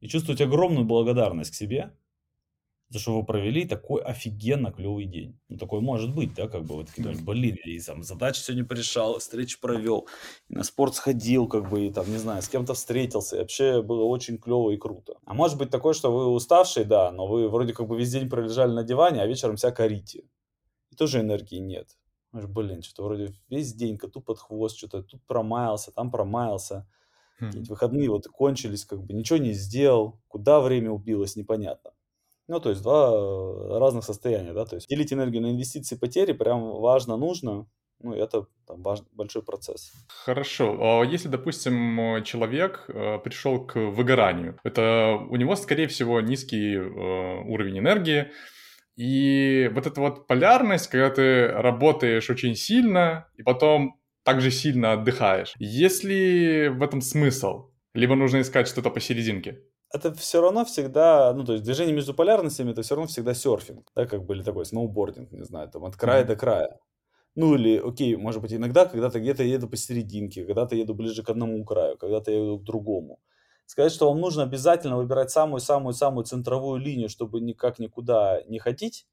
и 0.00 0.08
чувствовать 0.08 0.40
огромную 0.40 0.84
благодарность 0.84 1.50
к 1.50 1.54
себе, 1.54 1.92
за 2.94 3.00
что 3.00 3.18
вы 3.18 3.26
провели 3.26 3.66
такой 3.66 4.00
офигенно 4.02 4.70
клевый 4.70 5.06
день. 5.06 5.36
Ну, 5.48 5.58
такой 5.58 5.80
может 5.80 6.14
быть, 6.14 6.32
да, 6.34 6.46
как 6.46 6.62
бы 6.62 6.76
вот 6.76 6.86
такие, 6.86 7.12
блин, 7.24 7.56
и 7.64 7.80
там 7.80 8.04
задачи 8.04 8.38
сегодня 8.38 8.64
порешал, 8.64 9.18
встречи 9.18 9.60
провел, 9.60 10.06
и 10.48 10.54
на 10.54 10.62
спорт 10.62 10.94
сходил, 10.94 11.48
как 11.48 11.68
бы, 11.68 11.86
и 11.86 11.92
там, 11.92 12.08
не 12.08 12.18
знаю, 12.18 12.40
с 12.40 12.48
кем-то 12.48 12.74
встретился, 12.74 13.34
и 13.34 13.38
вообще 13.40 13.82
было 13.82 14.04
очень 14.04 14.38
клево 14.38 14.70
и 14.70 14.76
круто. 14.76 15.16
А 15.26 15.34
может 15.34 15.58
быть 15.58 15.70
такое, 15.70 15.92
что 15.92 16.16
вы 16.16 16.28
уставший, 16.28 16.84
да, 16.84 17.10
но 17.10 17.26
вы 17.26 17.48
вроде 17.48 17.72
как 17.72 17.88
бы 17.88 17.98
весь 17.98 18.12
день 18.12 18.30
пролежали 18.30 18.70
на 18.70 18.84
диване, 18.84 19.22
а 19.22 19.26
вечером 19.26 19.56
вся 19.56 19.72
корите. 19.72 20.28
И 20.92 20.94
тоже 20.94 21.18
энергии 21.18 21.58
нет. 21.58 21.98
блин, 22.30 22.82
что-то 22.82 23.02
вроде 23.02 23.34
весь 23.48 23.74
день 23.74 23.98
коту 23.98 24.20
под 24.20 24.38
хвост, 24.38 24.78
что-то 24.78 25.02
тут 25.02 25.20
промаялся, 25.26 25.90
там 25.90 26.12
промаялся. 26.12 26.86
Какие-то 27.40 27.70
выходные 27.70 28.08
вот 28.08 28.28
кончились, 28.28 28.84
как 28.84 29.02
бы 29.02 29.14
ничего 29.14 29.40
не 29.40 29.52
сделал, 29.52 30.20
куда 30.28 30.60
время 30.60 30.92
убилось, 30.92 31.34
непонятно. 31.34 31.90
Ну, 32.46 32.60
то 32.60 32.70
есть 32.70 32.82
два 32.82 33.10
э, 33.10 33.78
разных 33.78 34.04
состояния, 34.04 34.52
да, 34.52 34.66
то 34.66 34.76
есть 34.76 34.88
делить 34.88 35.12
энергию 35.12 35.42
на 35.42 35.50
инвестиции 35.50 35.96
потери 35.96 36.32
прям 36.32 36.60
важно, 36.80 37.16
нужно, 37.16 37.66
ну, 38.00 38.12
это 38.12 38.46
там, 38.66 38.82
важный, 38.82 39.06
большой 39.12 39.42
процесс. 39.42 39.92
Хорошо. 40.08 40.76
А 40.80 41.04
если, 41.04 41.28
допустим, 41.28 42.22
человек 42.24 42.84
э, 42.88 43.18
пришел 43.18 43.66
к 43.66 43.76
выгоранию, 43.76 44.58
это 44.62 45.18
у 45.30 45.36
него, 45.36 45.56
скорее 45.56 45.86
всего, 45.86 46.20
низкий 46.20 46.74
э, 46.74 47.40
уровень 47.46 47.78
энергии, 47.78 48.30
и 48.96 49.70
вот 49.72 49.86
эта 49.86 50.00
вот 50.00 50.26
полярность, 50.26 50.88
когда 50.88 51.10
ты 51.10 51.48
работаешь 51.48 52.30
очень 52.30 52.54
сильно, 52.54 53.26
и 53.36 53.42
потом 53.42 53.98
также 54.22 54.50
сильно 54.50 54.92
отдыхаешь. 54.92 55.54
Есть 55.58 56.04
ли 56.04 56.68
в 56.68 56.82
этом 56.82 57.00
смысл? 57.00 57.70
Либо 57.94 58.14
нужно 58.14 58.40
искать 58.40 58.68
что-то 58.68 58.90
посерединке? 58.90 59.62
Это 59.92 60.12
все 60.14 60.40
равно 60.40 60.64
всегда, 60.64 61.32
ну, 61.34 61.44
то 61.44 61.52
есть 61.52 61.64
движение 61.64 61.94
между 61.94 62.14
полярностями, 62.14 62.72
это 62.72 62.82
все 62.82 62.94
равно 62.94 63.08
всегда 63.08 63.34
серфинг, 63.34 63.90
да, 63.94 64.06
как 64.06 64.24
бы, 64.24 64.34
или 64.34 64.42
такой 64.42 64.64
сноубординг, 64.64 65.32
не 65.32 65.44
знаю, 65.44 65.68
там, 65.70 65.84
от 65.84 65.96
края 65.96 66.24
mm-hmm. 66.24 66.26
до 66.26 66.36
края. 66.36 66.80
Ну, 67.36 67.54
или, 67.56 67.78
окей, 67.78 68.16
может 68.16 68.40
быть, 68.42 68.52
иногда 68.52 68.86
когда-то 68.86 69.20
где-то 69.20 69.42
еду 69.42 69.68
посерединке, 69.68 70.44
когда-то 70.44 70.76
еду 70.76 70.94
ближе 70.94 71.22
к 71.22 71.30
одному 71.30 71.64
краю, 71.64 71.96
когда-то 71.98 72.30
еду 72.30 72.58
к 72.58 72.64
другому. 72.64 73.20
Сказать, 73.66 73.92
что 73.92 74.08
вам 74.08 74.20
нужно 74.20 74.42
обязательно 74.42 74.96
выбирать 74.96 75.30
самую-самую-самую 75.30 76.24
центровую 76.24 76.80
линию, 76.80 77.08
чтобы 77.08 77.40
никак 77.40 77.78
никуда 77.78 78.42
не 78.46 78.58
ходить, 78.58 79.06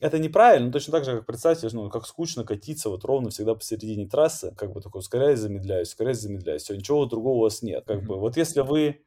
это 0.00 0.18
неправильно, 0.18 0.72
точно 0.72 0.92
так 0.92 1.04
же, 1.04 1.16
как 1.16 1.26
представьте, 1.26 1.68
ну, 1.72 1.88
как 1.88 2.06
скучно 2.06 2.44
катиться 2.44 2.88
вот 2.90 3.04
ровно 3.04 3.30
всегда 3.30 3.54
посередине 3.54 4.08
трассы, 4.08 4.52
как 4.56 4.72
бы 4.72 4.80
такой 4.80 4.98
ускоряюсь, 4.98 5.38
замедляюсь, 5.38 5.88
ускоряюсь, 5.88 6.18
замедляюсь, 6.18 6.62
все, 6.62 6.74
ничего 6.74 7.06
другого 7.06 7.36
у 7.36 7.40
вас 7.42 7.62
нет. 7.62 7.84
Как 7.86 7.98
mm-hmm. 7.98 8.06
бы, 8.06 8.18
вот 8.18 8.36
если 8.36 8.62
вы 8.62 9.04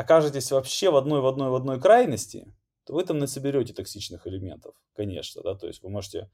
окажетесь 0.00 0.50
вообще 0.50 0.90
в 0.90 0.96
одной, 0.96 1.20
в 1.20 1.26
одной, 1.26 1.50
в 1.50 1.54
одной 1.54 1.80
крайности, 1.80 2.52
то 2.84 2.94
вы 2.94 3.04
там 3.04 3.18
не 3.18 3.26
соберете 3.26 3.74
токсичных 3.74 4.26
элементов, 4.26 4.74
конечно, 4.94 5.42
да, 5.42 5.54
то 5.54 5.66
есть 5.66 5.82
вы 5.82 5.90
можете 5.90 6.30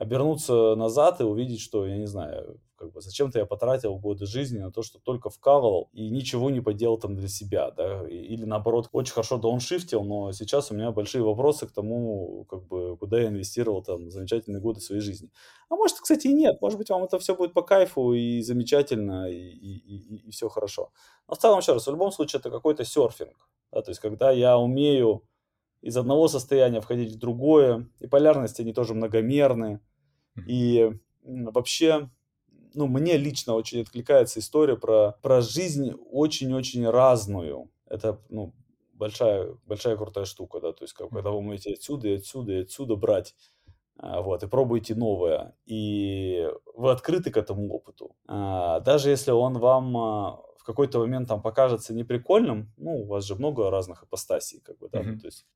обернуться 0.00 0.76
назад 0.76 1.20
и 1.20 1.24
увидеть, 1.24 1.60
что, 1.60 1.86
я 1.86 1.98
не 1.98 2.06
знаю, 2.06 2.58
как 2.76 2.90
бы 2.90 3.02
зачем-то 3.02 3.38
я 3.38 3.44
потратил 3.44 3.98
годы 3.98 4.24
жизни 4.24 4.58
на 4.58 4.72
то, 4.72 4.82
что 4.82 4.98
только 4.98 5.28
вкалывал 5.28 5.90
и 5.92 6.08
ничего 6.08 6.48
не 6.48 6.62
поделал 6.62 6.96
там 6.96 7.16
для 7.16 7.28
себя, 7.28 7.70
да, 7.70 8.08
или 8.08 8.46
наоборот, 8.46 8.88
очень 8.92 9.12
хорошо 9.12 9.36
дауншифтил, 9.36 10.02
но 10.02 10.32
сейчас 10.32 10.70
у 10.70 10.74
меня 10.74 10.90
большие 10.90 11.22
вопросы 11.22 11.66
к 11.66 11.72
тому, 11.72 12.46
как 12.48 12.66
бы, 12.66 12.96
куда 12.96 13.20
я 13.20 13.28
инвестировал 13.28 13.82
там 13.82 14.10
замечательные 14.10 14.62
годы 14.62 14.80
своей 14.80 15.02
жизни. 15.02 15.28
А 15.68 15.76
может, 15.76 15.98
кстати, 16.00 16.28
и 16.28 16.32
нет, 16.32 16.62
может 16.62 16.78
быть, 16.78 16.88
вам 16.88 17.04
это 17.04 17.18
все 17.18 17.36
будет 17.36 17.52
по 17.52 17.60
кайфу 17.60 18.14
и 18.14 18.40
замечательно, 18.40 19.30
и, 19.30 19.36
и, 19.36 19.76
и, 19.76 20.28
и 20.28 20.30
все 20.30 20.48
хорошо. 20.48 20.92
Но 21.28 21.34
в 21.34 21.38
целом, 21.38 21.58
еще 21.58 21.74
раз, 21.74 21.86
в 21.86 21.90
любом 21.90 22.10
случае, 22.10 22.40
это 22.40 22.48
какой-то 22.48 22.86
серфинг, 22.86 23.50
да, 23.70 23.82
то 23.82 23.90
есть, 23.90 24.00
когда 24.00 24.30
я 24.30 24.56
умею 24.56 25.24
из 25.82 25.96
одного 25.96 26.28
состояния 26.28 26.80
входить 26.80 27.12
в 27.12 27.18
другое, 27.18 27.86
и 28.00 28.06
полярности, 28.06 28.62
они 28.62 28.72
тоже 28.72 28.94
многомерные, 28.94 29.80
и 30.46 30.92
вообще, 31.22 32.10
ну, 32.74 32.86
мне 32.86 33.16
лично 33.16 33.54
очень 33.54 33.82
откликается 33.82 34.40
история 34.40 34.76
про, 34.76 35.18
про 35.22 35.40
жизнь 35.40 35.92
очень-очень 36.10 36.88
разную. 36.88 37.70
Это, 37.86 38.20
ну, 38.28 38.54
большая, 38.92 39.56
большая 39.66 39.96
крутая 39.96 40.24
штука, 40.24 40.60
да, 40.60 40.72
то 40.72 40.84
есть, 40.84 40.94
как, 40.94 41.10
когда 41.10 41.30
вы 41.30 41.38
умеете 41.38 41.72
отсюда 41.72 42.08
и 42.08 42.16
отсюда 42.16 42.52
и 42.52 42.62
отсюда 42.62 42.96
брать, 42.96 43.34
а, 43.96 44.22
вот, 44.22 44.42
и 44.42 44.46
пробуете 44.46 44.94
новое, 44.94 45.54
и 45.66 46.48
вы 46.74 46.90
открыты 46.90 47.30
к 47.30 47.36
этому 47.36 47.72
опыту. 47.72 48.14
А, 48.26 48.80
даже 48.80 49.10
если 49.10 49.30
он 49.30 49.58
вам 49.58 49.96
а, 49.96 50.42
в 50.58 50.64
какой-то 50.64 51.00
момент 51.00 51.28
там 51.28 51.42
покажется 51.42 51.94
неприкольным, 51.94 52.72
ну, 52.76 53.02
у 53.02 53.06
вас 53.06 53.24
же 53.24 53.34
много 53.34 53.70
разных 53.70 54.02
апостасий, 54.02 54.60
как 54.60 54.78
бы, 54.78 54.88
да, 54.88 55.00
mm-hmm. 55.00 55.18
то 55.18 55.26
есть 55.26 55.46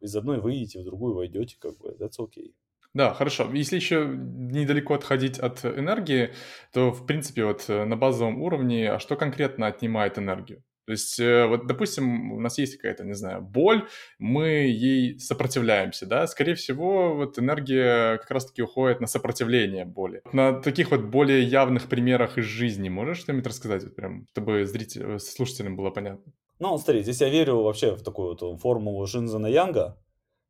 из 0.00 0.16
одной 0.16 0.40
выйдете, 0.40 0.80
в 0.80 0.84
другую 0.84 1.14
войдете, 1.14 1.56
как 1.58 1.78
бы, 1.78 1.96
that's 1.98 2.18
okay. 2.18 2.54
Да, 2.94 3.14
хорошо. 3.14 3.50
Если 3.52 3.76
еще 3.76 4.06
недалеко 4.06 4.94
отходить 4.94 5.38
от 5.38 5.64
энергии, 5.64 6.34
то, 6.72 6.90
в 6.90 7.06
принципе, 7.06 7.44
вот 7.44 7.64
э, 7.68 7.84
на 7.84 7.96
базовом 7.96 8.42
уровне, 8.42 8.90
а 8.90 8.98
что 8.98 9.16
конкретно 9.16 9.66
отнимает 9.66 10.18
энергию? 10.18 10.62
То 10.84 10.92
есть, 10.92 11.18
э, 11.20 11.46
вот, 11.46 11.66
допустим, 11.66 12.32
у 12.32 12.40
нас 12.40 12.58
есть 12.58 12.76
какая-то, 12.76 13.04
не 13.04 13.14
знаю, 13.14 13.40
боль, 13.40 13.86
мы 14.18 14.48
ей 14.48 15.18
сопротивляемся, 15.18 16.06
да, 16.06 16.26
скорее 16.26 16.54
всего, 16.54 17.14
вот 17.14 17.38
энергия 17.38 18.18
как 18.18 18.30
раз-таки 18.30 18.62
уходит 18.62 19.00
на 19.00 19.06
сопротивление 19.06 19.84
боли. 19.84 20.22
На 20.32 20.60
таких 20.60 20.90
вот 20.90 21.02
более 21.02 21.42
явных 21.44 21.88
примерах 21.88 22.36
из 22.36 22.44
жизни 22.44 22.88
можешь 22.88 23.18
что-нибудь 23.18 23.46
рассказать, 23.46 23.84
вот 23.84 23.94
прям, 23.94 24.26
чтобы 24.32 24.66
зрителям, 24.66 25.18
слушателям 25.18 25.76
было 25.76 25.90
понятно? 25.90 26.32
Ну, 26.58 26.76
смотри, 26.76 27.02
здесь 27.02 27.20
я 27.20 27.28
верю 27.30 27.62
вообще 27.62 27.94
в 27.94 28.02
такую 28.02 28.36
вот 28.36 28.60
формулу 28.60 29.06
Шинзена 29.06 29.46
Янга, 29.46 29.98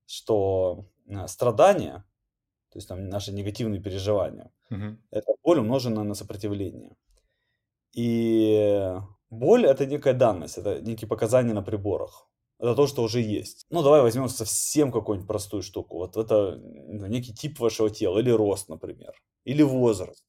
что 0.06 0.86
э, 1.08 1.26
страдания 1.26 2.04
то 2.72 2.78
есть 2.78 2.88
там 2.88 3.08
наши 3.08 3.32
негативные 3.32 3.80
переживания. 3.80 4.50
Угу. 4.70 4.96
Это 5.10 5.32
боль, 5.44 5.58
умноженная 5.58 6.04
на 6.04 6.14
сопротивление. 6.14 6.96
И 7.92 8.96
боль 9.30 9.66
это 9.66 9.84
некая 9.84 10.14
данность, 10.14 10.58
это 10.58 10.80
некие 10.80 11.06
показания 11.06 11.52
на 11.52 11.62
приборах. 11.62 12.28
Это 12.58 12.74
то, 12.74 12.86
что 12.86 13.02
уже 13.02 13.20
есть. 13.20 13.66
Ну, 13.70 13.82
давай 13.82 14.00
возьмем 14.00 14.28
совсем 14.28 14.90
какую-нибудь 14.90 15.28
простую 15.28 15.62
штуку. 15.62 15.98
Вот 15.98 16.16
это 16.16 16.56
ну, 16.56 17.06
некий 17.06 17.34
тип 17.34 17.60
вашего 17.60 17.90
тела, 17.90 18.18
или 18.18 18.30
рост, 18.30 18.68
например, 18.68 19.12
или 19.44 19.62
возраст. 19.62 20.24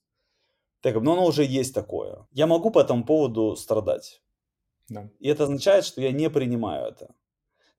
Так, 0.81 0.95
но 1.01 1.13
оно 1.13 1.25
уже 1.25 1.45
есть 1.45 1.73
такое. 1.73 2.27
Я 2.31 2.47
могу 2.47 2.71
по 2.71 2.79
этому 2.79 3.05
поводу 3.05 3.55
страдать. 3.55 4.21
Да. 4.89 5.09
И 5.19 5.29
это 5.29 5.43
означает, 5.43 5.85
что 5.85 6.01
я 6.01 6.11
не 6.11 6.29
принимаю 6.29 6.87
это 6.87 7.15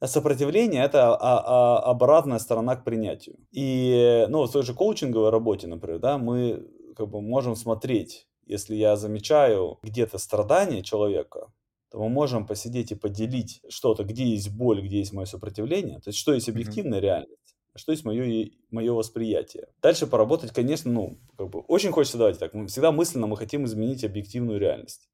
сопротивление 0.03 0.85
это 0.85 1.15
а, 1.15 1.19
а, 1.19 1.91
обратная 1.91 2.39
сторона 2.39 2.77
к 2.77 2.85
принятию. 2.85 3.37
И 3.53 4.27
ну, 4.29 4.45
в 4.45 4.53
той 4.53 4.63
же 4.63 4.75
коучинговой 4.75 5.31
работе, 5.31 5.67
например, 5.67 5.99
да, 5.99 6.19
мы 6.19 6.67
как 6.97 7.09
бы 7.09 7.21
можем 7.21 7.57
смотреть, 7.57 8.27
если 8.47 8.75
я 8.75 8.97
замечаю 8.97 9.79
где-то 9.83 10.19
страдание 10.19 10.83
человека, 10.83 11.53
то 11.91 11.99
мы 11.99 12.09
можем 12.09 12.47
посидеть 12.47 12.93
и 12.93 12.97
поделить 12.97 13.61
что-то, 13.69 14.05
где 14.05 14.25
есть 14.25 14.51
боль, 14.51 14.83
где 14.83 14.99
есть 14.99 15.13
мое 15.13 15.27
сопротивление, 15.27 16.01
то 16.01 16.09
есть 16.09 16.19
что 16.19 16.35
есть 16.35 16.49
объективная 16.49 16.99
mm-hmm. 16.99 17.03
реальность, 17.03 17.57
а 17.73 17.79
что 17.79 17.93
есть 17.93 18.05
мое, 18.05 18.51
мое 18.71 18.93
восприятие. 18.93 19.69
Дальше 19.81 20.07
поработать, 20.07 20.53
конечно, 20.53 20.91
ну, 20.91 21.19
как 21.37 21.51
бы 21.51 21.61
очень 21.61 21.93
хочется, 21.93 22.19
давайте 22.19 22.41
так, 22.41 22.53
мы 22.53 22.67
всегда 22.67 22.91
мысленно 22.91 23.27
мы 23.27 23.37
хотим 23.37 23.65
изменить 23.65 24.05
объективную 24.05 24.59
реальность. 24.59 25.09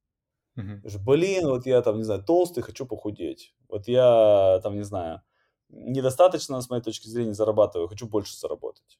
Мгм. 0.57 0.83
Блин, 1.05 1.47
вот 1.49 1.67
я 1.67 1.83
там, 1.83 1.99
не 1.99 2.05
знаю, 2.05 2.23
толстый, 2.25 2.63
хочу 2.63 2.87
похудеть. 2.87 3.55
Вот 3.69 3.89
я 3.89 4.61
там, 4.63 4.77
не 4.77 4.83
знаю, 4.85 5.23
недостаточно, 5.69 6.61
с 6.61 6.69
моей 6.71 6.83
точки 6.83 7.09
зрения, 7.09 7.35
зарабатываю, 7.35 7.89
хочу 7.89 8.09
больше 8.09 8.37
заработать. 8.37 8.99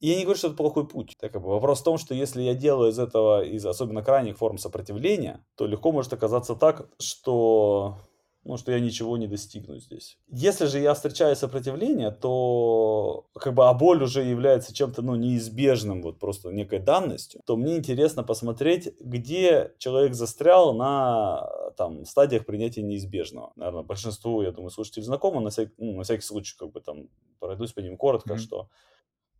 И 0.00 0.08
я 0.08 0.16
не 0.16 0.24
говорю, 0.24 0.38
что 0.38 0.48
это 0.48 0.56
плохой 0.56 0.86
путь. 0.88 1.14
Так, 1.20 1.32
как 1.32 1.42
бы, 1.42 1.48
вопрос 1.50 1.80
в 1.80 1.84
том, 1.84 1.98
что 1.98 2.14
если 2.14 2.42
я 2.42 2.54
делаю 2.54 2.90
из 2.92 2.98
этого, 2.98 3.44
из 3.44 3.64
особенно 3.66 4.02
крайних 4.02 4.38
форм 4.38 4.58
сопротивления, 4.58 5.44
то 5.56 5.66
легко 5.66 5.92
может 5.92 6.12
оказаться 6.12 6.54
так, 6.56 6.88
что 7.00 7.98
ну, 8.44 8.56
что 8.58 8.72
я 8.72 8.80
ничего 8.80 9.16
не 9.16 9.26
достигну 9.26 9.78
здесь. 9.78 10.18
Если 10.28 10.66
же 10.66 10.78
я 10.78 10.94
встречаю 10.94 11.34
сопротивление, 11.34 12.10
то 12.10 13.26
как 13.34 13.54
бы 13.54 13.68
а 13.68 13.74
боль 13.74 14.02
уже 14.02 14.22
является 14.22 14.74
чем-то, 14.74 15.02
ну, 15.02 15.14
неизбежным, 15.14 16.02
вот 16.02 16.18
просто 16.18 16.50
некой 16.50 16.78
данностью, 16.78 17.40
то 17.46 17.56
мне 17.56 17.76
интересно 17.76 18.22
посмотреть, 18.22 18.92
где 19.00 19.72
человек 19.78 20.14
застрял 20.14 20.74
на 20.74 21.48
там 21.76 22.04
стадиях 22.04 22.44
принятия 22.44 22.82
неизбежного. 22.82 23.52
Наверное, 23.56 23.82
большинству, 23.82 24.42
я 24.42 24.52
думаю, 24.52 24.70
слушателей 24.70 25.04
знакомо, 25.04 25.40
на, 25.40 25.50
всякий, 25.50 25.72
ну, 25.78 25.96
на 25.96 26.02
всякий 26.02 26.22
случай 26.22 26.54
как 26.58 26.70
бы 26.70 26.80
там 26.80 27.08
пройдусь 27.40 27.72
по 27.72 27.80
ним 27.80 27.96
коротко, 27.96 28.34
mm-hmm. 28.34 28.38
что 28.38 28.68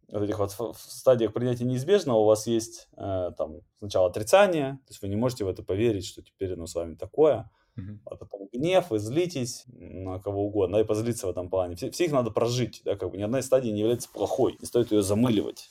в 0.08 0.22
этих 0.22 0.38
вот 0.38 0.52
в 0.52 0.76
стадиях 0.76 1.32
принятия 1.32 1.64
неизбежного 1.64 2.18
у 2.18 2.24
вас 2.24 2.46
есть 2.46 2.88
э, 2.96 3.32
там 3.36 3.60
сначала 3.78 4.08
отрицание, 4.08 4.78
то 4.86 4.90
есть 4.90 5.02
вы 5.02 5.08
не 5.08 5.16
можете 5.16 5.44
в 5.44 5.48
это 5.48 5.62
поверить, 5.62 6.06
что 6.06 6.22
теперь 6.22 6.52
оно 6.54 6.66
с 6.66 6.74
вами 6.74 6.94
такое, 6.94 7.50
Uh-huh. 7.76 7.98
А 8.04 8.16
потом 8.16 8.48
гнев, 8.52 8.90
вы 8.90 8.98
злитесь 8.98 9.64
на 9.66 10.20
кого 10.20 10.46
угодно, 10.46 10.76
и 10.76 10.84
позлиться 10.84 11.26
в 11.26 11.30
этом 11.30 11.50
плане. 11.50 11.74
Все, 11.74 11.90
все 11.90 12.04
их 12.04 12.12
надо 12.12 12.30
прожить, 12.30 12.82
да, 12.84 12.96
как 12.96 13.10
бы 13.10 13.16
ни 13.16 13.22
одна 13.22 13.40
из 13.40 13.46
стадий 13.46 13.72
не 13.72 13.80
является 13.80 14.08
плохой, 14.08 14.56
не 14.60 14.66
стоит 14.66 14.92
ее 14.92 15.02
замыливать. 15.02 15.70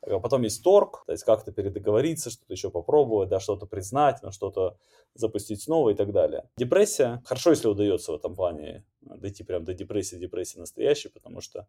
А 0.00 0.20
потом 0.20 0.42
есть 0.42 0.62
торг, 0.62 1.02
то 1.04 1.12
есть 1.12 1.24
как-то 1.24 1.52
передоговориться, 1.52 2.30
что-то 2.30 2.52
еще 2.52 2.70
попробовать, 2.70 3.28
да, 3.28 3.40
что-то 3.40 3.66
признать, 3.66 4.22
но 4.22 4.30
что-то 4.30 4.78
запустить 5.14 5.62
снова 5.62 5.90
и 5.90 5.94
так 5.94 6.12
далее. 6.12 6.48
Депрессия, 6.56 7.22
хорошо, 7.24 7.50
если 7.50 7.68
удается 7.68 8.12
в 8.12 8.14
этом 8.14 8.34
плане 8.36 8.84
дойти 9.00 9.42
прям 9.42 9.64
до 9.64 9.74
депрессии, 9.74 10.16
депрессии 10.16 10.58
настоящей, 10.58 11.08
потому 11.08 11.40
что 11.40 11.66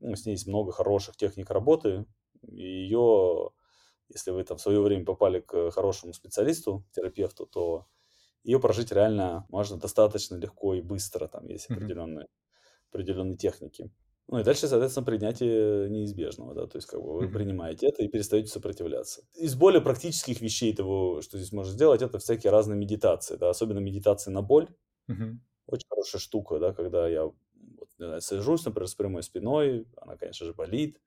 ну, 0.00 0.16
с 0.16 0.26
ней 0.26 0.32
есть 0.32 0.46
много 0.46 0.72
хороших 0.72 1.16
техник 1.16 1.50
работы, 1.50 2.06
и 2.42 2.62
ее, 2.62 3.50
если 4.08 4.30
вы 4.30 4.42
там 4.44 4.58
в 4.58 4.60
свое 4.60 4.80
время 4.80 5.04
попали 5.04 5.40
к 5.40 5.70
хорошему 5.70 6.12
специалисту, 6.12 6.84
терапевту, 6.92 7.46
то 7.46 7.86
ее 8.42 8.60
прожить 8.60 8.92
реально 8.92 9.46
можно 9.48 9.76
достаточно 9.76 10.36
легко 10.36 10.74
и 10.74 10.80
быстро, 10.80 11.28
там 11.28 11.46
есть 11.46 11.70
определенные, 11.70 12.26
mm-hmm. 12.26 12.90
определенные 12.90 13.36
техники. 13.36 13.90
Ну 14.28 14.38
и 14.38 14.44
дальше, 14.44 14.68
соответственно, 14.68 15.04
принятие 15.04 15.90
неизбежного, 15.90 16.54
да, 16.54 16.66
то 16.68 16.76
есть 16.76 16.86
как 16.86 17.02
бы 17.02 17.18
вы 17.18 17.28
принимаете 17.28 17.88
это 17.88 18.04
и 18.04 18.08
перестаете 18.08 18.48
сопротивляться. 18.48 19.22
Из 19.34 19.56
более 19.56 19.80
практических 19.80 20.40
вещей 20.40 20.72
того, 20.74 21.20
что 21.20 21.36
здесь 21.36 21.50
можно 21.50 21.72
сделать, 21.72 22.00
это 22.00 22.20
всякие 22.20 22.52
разные 22.52 22.78
медитации, 22.78 23.36
да, 23.36 23.50
особенно 23.50 23.80
медитации 23.80 24.30
на 24.30 24.40
боль. 24.40 24.68
Мгм. 25.08 25.44
Очень 25.66 25.86
хорошая 25.88 26.20
штука, 26.20 26.60
да, 26.60 26.72
когда 26.72 27.08
я 27.08 27.24
вот, 27.24 27.88
не 27.98 28.06
знаю, 28.06 28.20
сажусь, 28.20 28.64
например, 28.64 28.86
с 28.86 28.94
прямой 28.94 29.24
спиной, 29.24 29.88
она, 29.96 30.16
конечно 30.16 30.46
же, 30.46 30.54
болит, 30.54 31.00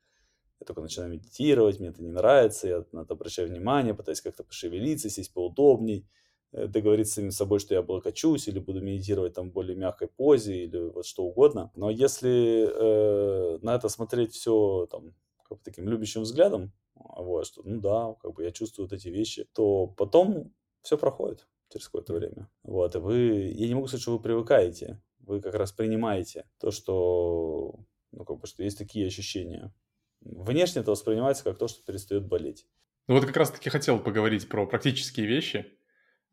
я 0.59 0.65
только 0.65 0.81
начинаю 0.81 1.09
медитировать, 1.09 1.79
мне 1.79 1.89
это 1.89 2.03
не 2.03 2.11
нравится, 2.11 2.67
я 2.67 2.85
на 2.91 3.01
это 3.01 3.13
обращаю 3.13 3.47
внимание, 3.47 3.93
пытаюсь 3.93 4.19
как-то 4.19 4.43
пошевелиться, 4.43 5.09
сесть 5.09 5.33
поудобней, 5.33 6.05
договориться 6.53 7.13
с 7.13 7.15
самим 7.15 7.31
собой, 7.31 7.59
что 7.59 7.73
я 7.73 7.79
облокочусь 7.79 8.47
или 8.47 8.59
буду 8.59 8.81
медитировать 8.81 9.33
там 9.33 9.49
в 9.49 9.53
более 9.53 9.75
мягкой 9.75 10.07
позе 10.07 10.63
или 10.63 10.77
вот 10.77 11.05
что 11.05 11.23
угодно. 11.23 11.71
Но 11.75 11.89
если 11.89 12.67
э, 12.67 13.59
на 13.61 13.75
это 13.75 13.89
смотреть 13.89 14.33
все 14.33 14.87
там 14.89 15.15
как 15.43 15.57
бы 15.57 15.63
таким 15.63 15.89
любящим 15.89 16.21
взглядом, 16.21 16.71
вот, 16.95 17.47
что 17.47 17.63
ну 17.65 17.81
да, 17.81 18.15
как 18.21 18.33
бы 18.33 18.43
я 18.43 18.51
чувствую 18.51 18.87
вот 18.87 18.93
эти 18.93 19.07
вещи, 19.07 19.47
то 19.53 19.87
потом 19.87 20.53
все 20.81 20.97
проходит 20.97 21.47
через 21.71 21.87
какое-то 21.87 22.13
время. 22.13 22.49
Вот, 22.61 22.95
и 22.95 22.99
вы, 22.99 23.53
я 23.55 23.67
не 23.67 23.73
могу 23.73 23.87
сказать, 23.87 24.03
что 24.03 24.13
вы 24.13 24.19
привыкаете, 24.19 25.01
вы 25.19 25.41
как 25.41 25.55
раз 25.55 25.71
принимаете 25.71 26.45
то, 26.59 26.71
что, 26.71 27.79
ну, 28.11 28.25
как 28.25 28.39
бы, 28.39 28.47
что 28.47 28.63
есть 28.63 28.77
такие 28.77 29.07
ощущения. 29.07 29.73
Внешне 30.21 30.81
это 30.81 30.91
воспринимается 30.91 31.43
как 31.43 31.57
то, 31.57 31.67
что 31.67 31.83
перестает 31.83 32.27
болеть. 32.27 32.67
Ну 33.07 33.15
вот 33.15 33.25
как 33.25 33.35
раз-таки 33.35 33.69
хотел 33.69 33.99
поговорить 33.99 34.47
про 34.47 34.65
практические 34.65 35.25
вещи, 35.25 35.65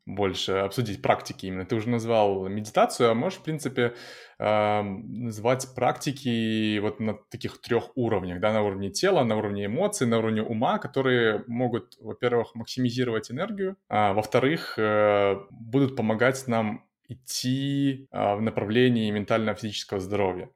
больше 0.05 0.53
обсудить 0.53 1.01
практики 1.01 1.45
именно. 1.45 1.65
Ты 1.65 1.75
уже 1.75 1.89
назвал 1.89 2.47
медитацию, 2.47 3.11
а 3.11 3.13
можешь, 3.13 3.39
в 3.39 3.43
принципе, 3.43 3.95
называть 4.39 5.67
практики 5.75 6.79
вот 6.79 6.99
на 6.99 7.13
таких 7.29 7.61
трех 7.61 7.95
уровнях, 7.95 8.39
да, 8.39 8.51
на 8.51 8.63
уровне 8.63 8.89
тела, 8.89 9.23
на 9.23 9.37
уровне 9.37 9.67
эмоций, 9.67 10.07
на 10.07 10.17
уровне 10.17 10.41
ума, 10.41 10.79
которые 10.79 11.43
могут, 11.45 11.95
во-первых, 11.99 12.55
максимизировать 12.55 13.29
энергию, 13.29 13.77
а 13.87 14.13
во-вторых, 14.13 14.79
э, 14.79 15.35
будут 15.51 15.95
помогать 15.95 16.47
нам 16.47 16.87
идти 17.07 18.07
э, 18.11 18.35
в 18.35 18.41
направлении 18.41 19.11
ментально-физического 19.11 19.99
здоровья. 19.99 20.49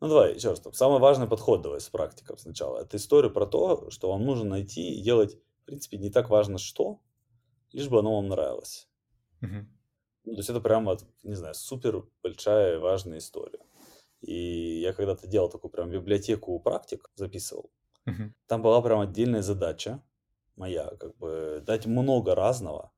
Ну 0.00 0.08
давай, 0.08 0.34
еще 0.34 0.50
раз, 0.50 0.62
самый 0.72 1.00
важный 1.00 1.26
подход 1.26 1.62
давай 1.62 1.80
с 1.80 1.88
практиком 1.88 2.38
сначала. 2.38 2.80
Это 2.80 2.96
история 2.96 3.30
про 3.30 3.46
то, 3.46 3.90
что 3.90 4.10
вам 4.12 4.24
нужно 4.24 4.50
найти 4.50 4.94
и 4.94 5.02
делать, 5.02 5.34
в 5.62 5.66
принципе, 5.66 5.98
не 5.98 6.10
так 6.10 6.30
важно 6.30 6.58
что, 6.58 7.00
лишь 7.76 7.88
бы 7.88 7.98
оно 7.98 8.16
вам 8.16 8.28
нравилось. 8.28 8.88
Мгм. 9.40 9.68
Ну, 10.24 10.32
то 10.32 10.38
есть 10.38 10.50
это 10.50 10.60
прямо, 10.60 10.96
не 11.22 11.34
знаю, 11.34 11.54
супер 11.54 12.04
большая 12.22 12.78
важная 12.78 13.18
история. 13.18 13.60
И 14.20 14.80
я 14.80 14.92
когда-то 14.92 15.26
делал 15.26 15.48
такую 15.48 15.70
прям 15.70 15.90
библиотеку 15.90 16.58
практик, 16.58 17.10
записывал. 17.14 17.70
Мгм. 18.06 18.34
Там 18.46 18.62
была 18.62 18.82
прям 18.82 19.00
отдельная 19.00 19.42
задача 19.42 20.02
моя, 20.56 20.86
как 20.96 21.16
бы 21.16 21.62
дать 21.66 21.86
много 21.86 22.34
разного 22.34 22.92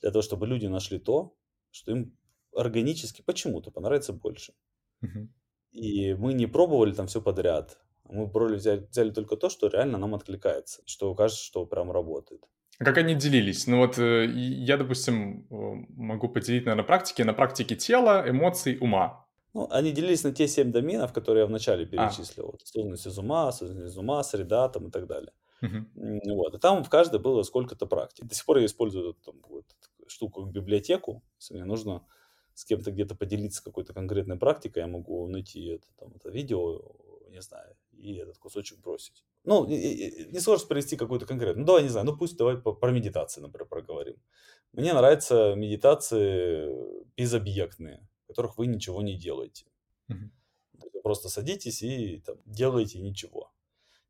для 0.00 0.10
того, 0.10 0.22
чтобы 0.22 0.46
люди 0.46 0.66
нашли 0.66 0.98
то, 0.98 1.36
что 1.70 1.92
им 1.92 2.18
органически 2.54 3.22
почему-то 3.22 3.70
понравится 3.70 4.12
больше. 4.12 4.54
Мгм. 5.00 5.32
И 5.72 6.14
мы 6.14 6.32
не 6.32 6.46
пробовали 6.46 6.92
там 6.92 7.06
все 7.06 7.20
подряд. 7.22 7.78
Мы 8.04 8.28
пробовали 8.30 8.56
взять, 8.56 8.90
взяли 8.90 9.10
только 9.10 9.36
то, 9.36 9.48
что 9.48 9.68
реально 9.68 9.98
нам 9.98 10.14
откликается, 10.14 10.82
что 10.86 11.14
кажется, 11.14 11.44
что 11.44 11.66
прям 11.66 11.92
работает. 11.92 12.48
А 12.78 12.84
как 12.84 12.98
они 12.98 13.14
делились? 13.14 13.66
Ну 13.66 13.78
вот 13.78 13.98
э, 13.98 14.26
я, 14.26 14.76
допустим, 14.76 15.46
могу 15.50 16.28
поделить, 16.28 16.66
наверное, 16.66 16.84
практики 16.86 17.22
на 17.22 17.32
практике 17.32 17.74
тела, 17.76 18.24
эмоций, 18.28 18.76
ума. 18.80 19.26
Ну, 19.54 19.66
они 19.70 19.92
делились 19.92 20.22
на 20.24 20.32
те 20.32 20.46
семь 20.48 20.70
доменов, 20.70 21.12
которые 21.14 21.42
я 21.42 21.46
вначале 21.46 21.84
А. 21.84 21.88
перечислил. 21.88 22.46
Вот, 22.46 22.62
осознанность 22.62 23.06
из 23.06 23.18
ума, 23.18 23.48
осознанность 23.48 23.94
из 23.94 23.98
ума, 23.98 24.22
среда 24.22 24.68
там 24.68 24.88
и 24.88 24.90
так 24.90 25.06
далее. 25.06 25.32
М, 25.62 26.20
Вот. 26.26 26.54
И 26.54 26.58
там 26.58 26.84
в 26.84 26.90
каждой 26.90 27.20
было 27.20 27.42
сколько-то 27.42 27.86
практик. 27.86 28.26
До 28.26 28.34
сих 28.34 28.44
пор 28.44 28.58
я 28.58 28.66
использую 28.66 29.10
эту 29.10 29.20
там, 29.32 29.36
вот, 29.48 29.64
штуку 30.08 30.42
как 30.44 30.52
библиотеку. 30.52 31.22
Если 31.40 31.54
мне 31.54 31.64
нужно 31.64 32.06
с 32.54 32.64
кем-то 32.66 32.90
где-то 32.90 33.14
поделиться 33.14 33.64
какой-то 33.64 33.94
конкретной 33.94 34.36
практикой, 34.38 34.80
я 34.80 34.86
могу 34.86 35.26
найти 35.28 35.64
это, 35.66 35.86
там, 35.98 36.12
это 36.14 36.28
видео, 36.30 36.82
не 37.30 37.40
знаю, 37.40 37.76
и 37.92 38.14
этот 38.16 38.36
кусочек 38.38 38.78
бросить. 38.80 39.24
Ну, 39.46 39.64
не 39.66 40.40
сложно 40.40 40.66
привести 40.66 40.96
какую-то 40.96 41.24
конкретную. 41.24 41.60
Ну, 41.60 41.66
давай, 41.66 41.84
не 41.84 41.88
знаю, 41.88 42.04
ну 42.04 42.16
пусть 42.16 42.36
давай 42.36 42.56
про 42.58 42.90
медитации, 42.90 43.40
например, 43.40 43.68
проговорим. 43.68 44.16
Мне 44.72 44.92
нравятся 44.92 45.54
медитации 45.54 46.68
безобъектные, 47.16 48.06
в 48.24 48.26
которых 48.26 48.58
вы 48.58 48.66
ничего 48.66 49.02
не 49.02 49.16
делаете. 49.16 49.66
Вы 50.08 51.00
просто 51.02 51.28
садитесь 51.28 51.82
и 51.82 52.18
там, 52.26 52.36
делаете 52.44 52.98
ничего. 52.98 53.52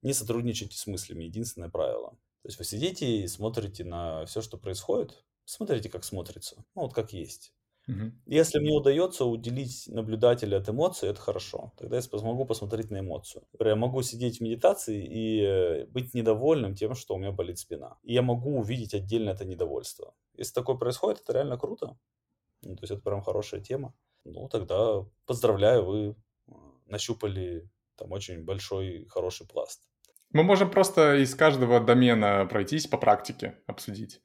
Не 0.02 0.14
сотрудничайте 0.14 0.76
с 0.76 0.86
мыслями, 0.86 1.24
единственное 1.24 1.68
правило. 1.68 2.10
То 2.42 2.48
есть 2.48 2.58
вы 2.58 2.64
сидите 2.64 3.06
и 3.06 3.26
смотрите 3.26 3.84
на 3.84 4.24
все, 4.24 4.40
что 4.40 4.56
происходит, 4.56 5.24
смотрите, 5.44 5.90
как 5.90 6.04
смотрится, 6.04 6.64
ну 6.74 6.82
вот 6.82 6.94
как 6.94 7.12
есть. 7.12 7.52
Мгм. 7.86 8.20
Если 8.26 8.58
мне 8.58 8.72
удается 8.72 9.24
уделить 9.24 9.84
наблюдателя 9.86 10.56
от 10.58 10.68
эмоций, 10.68 11.08
это 11.08 11.20
хорошо. 11.20 11.72
Тогда 11.78 11.96
я 11.96 12.02
смогу 12.02 12.44
посмотреть 12.44 12.90
на 12.90 12.98
эмоцию. 12.98 13.44
Например, 13.52 13.74
я 13.74 13.80
могу 13.80 14.02
сидеть 14.02 14.38
в 14.38 14.40
медитации 14.42 15.06
и 15.08 15.84
быть 15.90 16.12
недовольным 16.12 16.74
тем, 16.74 16.94
что 16.94 17.14
у 17.14 17.18
меня 17.18 17.30
болит 17.30 17.58
спина. 17.58 17.98
И 18.02 18.12
я 18.12 18.22
могу 18.22 18.58
увидеть 18.58 18.94
отдельно 18.94 19.30
это 19.30 19.44
недовольство. 19.44 20.14
Если 20.34 20.52
такое 20.52 20.76
происходит, 20.76 21.20
это 21.20 21.32
реально 21.32 21.58
круто. 21.58 21.96
Ну, 22.62 22.74
то 22.74 22.82
есть 22.82 22.92
это 22.92 23.02
прям 23.02 23.22
хорошая 23.22 23.60
тема. 23.60 23.94
Ну, 24.24 24.48
тогда 24.48 25.04
поздравляю, 25.24 25.84
вы 25.84 26.16
э, 26.48 26.52
нащупали 26.86 27.70
там 27.96 28.10
очень 28.10 28.44
большой, 28.44 29.06
хороший 29.08 29.46
пласт. 29.46 29.82
Мы 30.32 30.42
можем 30.42 30.70
просто 30.70 31.16
из 31.16 31.34
каждого 31.36 31.78
домена 31.80 32.46
пройтись 32.46 32.88
по 32.88 32.98
практике, 32.98 33.58
обсудить. 33.66 34.20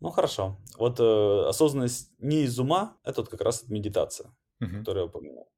Ну, 0.00 0.10
хорошо. 0.10 0.58
Вот 0.76 1.00
э, 1.00 1.48
осознанность 1.48 2.12
не 2.18 2.42
из 2.42 2.58
ума, 2.58 2.96
это 3.04 3.22
вот 3.22 3.30
как 3.30 3.40
раз 3.40 3.68
медитация. 3.68 4.32
Мгм. 4.60 4.80
который 4.80 4.98
я 4.98 5.04
упомянул. 5.04 5.50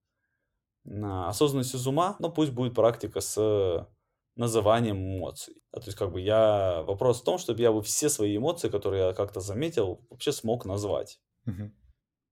На 0.85 1.29
осознанность 1.29 1.75
из 1.75 1.87
ума, 1.87 2.17
ну 2.19 2.31
пусть 2.31 2.53
будет 2.53 2.75
практика 2.75 3.21
с 3.21 3.89
называнием 4.37 4.97
эмоций. 4.97 5.55
Да, 5.73 5.81
то 5.81 5.87
есть 5.87 5.99
как 5.99 6.13
бы 6.13 6.21
я... 6.21 6.83
Вопрос 6.87 7.21
в 7.21 7.25
том, 7.25 7.39
чтобы 7.39 7.61
я 7.61 7.73
бы 7.73 7.83
все 7.83 8.09
свои 8.09 8.37
эмоции, 8.37 8.69
которые 8.69 9.09
я 9.09 9.13
как-то 9.13 9.41
заметил, 9.41 10.07
вообще 10.11 10.33
смог 10.33 10.65
назвать. 10.65 11.21
Мгм. 11.45 11.75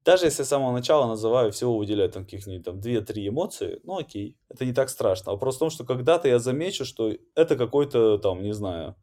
Даже 0.04 0.26
если 0.26 0.42
с 0.42 0.48
самого 0.48 0.72
начала 0.72 1.06
называю, 1.06 1.52
всего 1.52 1.76
выделяю 1.76 2.10
там 2.10 2.24
каких-нибудь 2.24 2.64
там 2.64 2.80
2-3 2.80 3.28
эмоции, 3.28 3.80
ну 3.84 3.98
окей, 3.98 4.38
это 4.48 4.64
не 4.64 4.72
так 4.72 4.88
страшно. 4.88 5.32
Вопрос 5.32 5.56
в 5.56 5.58
том, 5.58 5.70
что 5.70 5.84
когда-то 5.84 6.28
я 6.28 6.38
замечу, 6.38 6.84
что 6.84 7.12
это 7.34 7.56
какой-то 7.56 8.18
там, 8.18 8.42
не 8.42 8.52
знаю, 8.52 8.94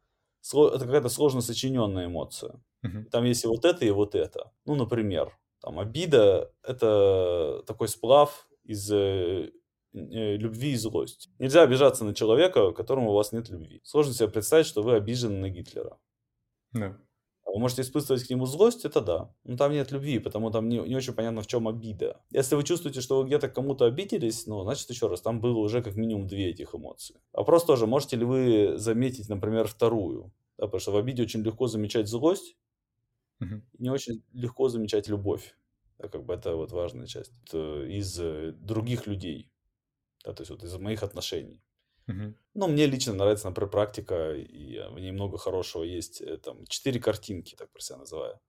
это 0.53 0.85
какая-то 0.85 1.09
сложно 1.09 1.41
сочиненная 1.41 2.07
эмоция. 2.07 2.61
Мгм. 2.81 3.05
Там 3.05 3.25
есть 3.25 3.43
и 3.43 3.47
вот 3.47 3.65
это, 3.65 3.85
и 3.85 3.91
вот 3.91 4.15
это. 4.15 4.51
Ну, 4.65 4.75
например, 4.75 5.37
там 5.61 5.79
обида– 5.79 6.51
это 6.63 7.63
такой 7.65 7.87
сплав 7.87 8.47
из 8.63 8.91
э, 8.91 9.51
э, 9.93 10.37
любви 10.37 10.71
и 10.71 10.75
злости. 10.75 11.29
Нельзя 11.39 11.63
обижаться 11.63 12.05
на 12.05 12.13
человека, 12.13 12.71
которому 12.71 13.11
у 13.11 13.15
вас 13.15 13.31
нет 13.31 13.49
любви. 13.49 13.81
Сложно 13.83 14.13
себе 14.13 14.29
представить, 14.29 14.67
что 14.67 14.83
вы 14.83 14.95
обижены 14.95 15.39
на 15.39 15.49
Гитлера. 15.49 15.97
Да. 16.73 16.97
Вы 17.55 17.61
можете 17.61 17.83
испытывать 17.83 18.21
к 18.25 18.29
нему 18.29 18.45
злость, 18.47 18.83
это 18.83 18.99
да. 18.99 19.33
Но 19.45 19.55
там 19.55 19.71
нет 19.71 19.89
любви, 19.93 20.19
потому 20.19 20.51
там 20.51 20.67
не, 20.67 20.77
не 20.77 20.93
очень 20.93 21.13
понятно, 21.13 21.41
в 21.41 21.47
чем 21.47 21.69
обида. 21.69 22.21
Если 22.29 22.53
вы 22.53 22.65
чувствуете, 22.65 22.99
что 22.99 23.17
вы 23.17 23.27
где-то 23.27 23.47
кому-то 23.47 23.85
обиделись, 23.85 24.45
ну, 24.45 24.61
значит, 24.63 24.89
еще 24.89 25.07
раз, 25.07 25.21
там 25.21 25.39
было 25.39 25.59
уже 25.59 25.81
как 25.81 25.95
минимум 25.95 26.27
две 26.27 26.49
этих 26.49 26.75
эмоции. 26.75 27.15
Вопрос 27.31 27.63
тоже, 27.63 27.87
можете 27.87 28.17
ли 28.17 28.25
вы 28.25 28.73
заметить, 28.77 29.29
например, 29.29 29.67
вторую? 29.67 30.33
Да, 30.57 30.65
потому 30.65 30.81
что 30.81 30.91
в 30.91 30.97
обиде 30.97 31.23
очень 31.23 31.43
легко 31.43 31.67
замечать 31.67 32.09
злость, 32.09 32.57
и 33.79 33.83
не 33.83 33.89
очень 33.89 34.23
легко 34.33 34.69
замечать 34.69 35.07
любовь. 35.07 35.55
Да, 35.97 36.09
как 36.09 36.25
бы 36.25 36.33
это 36.33 36.57
вот 36.57 36.73
важная 36.73 37.07
часть. 37.07 37.31
Это 37.45 37.85
из 37.85 38.19
э, 38.19 38.51
других 38.51 39.07
людей. 39.07 39.49
Да, 40.25 40.33
то 40.33 40.41
есть 40.41 40.51
вот 40.51 40.63
из 40.63 40.75
моих 40.77 41.03
отношений. 41.03 41.61
Мгм. 42.07 42.35
Ну, 42.53 42.67
мне 42.67 42.85
лично 42.85 43.13
нравится, 43.13 43.47
например, 43.47 43.69
практика, 43.69 44.33
и 44.33 44.79
в 44.91 44.99
ней 44.99 45.11
много 45.11 45.37
хорошего 45.37 45.83
есть. 45.83 46.21
э, 46.21 46.37
Там 46.37 46.65
четыре 46.67 46.99
картинки, 46.99 47.55
так 47.55 47.71
про 47.71 47.81
себя 47.81 47.97
называю. 47.97 48.39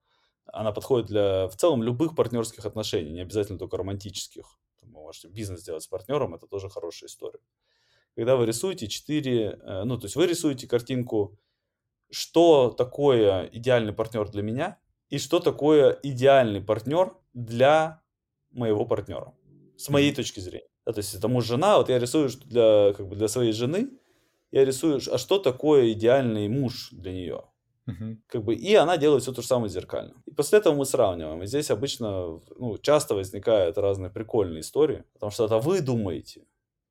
Она 0.47 0.71
подходит 0.73 1.07
для 1.07 1.47
в 1.49 1.55
целом 1.57 1.83
любых 1.83 2.15
партнерских 2.15 2.65
отношений, 2.65 3.11
не 3.11 3.21
обязательно 3.21 3.59
только 3.59 3.77
романтических. 3.77 4.59
Вы 4.83 4.89
можете 4.89 5.29
бизнес 5.29 5.63
делать 5.63 5.83
с 5.83 5.87
партнером, 5.87 6.35
это 6.35 6.47
тоже 6.47 6.69
хорошая 6.69 7.09
история. 7.09 7.39
Когда 8.15 8.35
вы 8.37 8.45
рисуете 8.47 8.87
четыре, 8.87 9.59
э, 9.63 9.83
ну, 9.85 9.97
то 9.97 10.05
есть 10.05 10.15
вы 10.17 10.27
рисуете 10.27 10.67
картинку, 10.67 11.39
что 12.11 12.71
такое 12.71 13.45
идеальный 13.53 13.93
партнер 13.93 14.29
для 14.29 14.43
меня 14.43 14.79
и 15.09 15.19
что 15.19 15.39
такое 15.39 15.99
идеальный 16.03 16.61
партнер 16.61 17.15
для 17.33 18.01
моего 18.51 18.85
партнера, 18.85 19.33
с 19.77 19.89
моей 19.89 20.13
точки 20.15 20.39
зрения. 20.41 20.66
Да, 20.87 20.93
то 20.93 20.99
есть 20.99 21.13
это 21.13 21.27
муж, 21.27 21.45
жена, 21.45 21.77
вот 21.79 21.89
я 21.89 21.99
рисую 21.99 22.29
что 22.29 22.47
для, 22.47 22.93
как 22.93 23.09
бы 23.09 23.17
для 23.17 23.27
своей 23.27 23.51
жены, 23.51 23.89
я 24.51 24.63
рисую, 24.63 25.01
а 25.11 25.17
что 25.17 25.37
такое 25.37 25.91
идеальный 25.91 26.47
муж 26.47 26.91
для 26.93 27.11
нее. 27.11 27.43
Мгм. 27.85 28.23
Как 28.27 28.45
бы, 28.45 28.55
и 28.55 28.73
она 28.73 28.95
делает 28.95 29.23
все 29.23 29.33
то 29.33 29.41
же 29.41 29.47
самое 29.47 29.69
зеркально. 29.69 30.13
И 30.25 30.31
после 30.31 30.59
этого 30.59 30.75
мы 30.75 30.85
сравниваем. 30.85 31.43
И 31.43 31.45
здесь 31.45 31.71
обычно, 31.71 32.39
ну, 32.57 32.77
часто 32.77 33.15
возникают 33.15 33.77
разные 33.77 34.09
прикольные 34.09 34.61
истории, 34.61 35.03
потому 35.11 35.29
что 35.29 35.43
это 35.43 35.57
вы 35.59 35.81
думаете, 35.81 36.45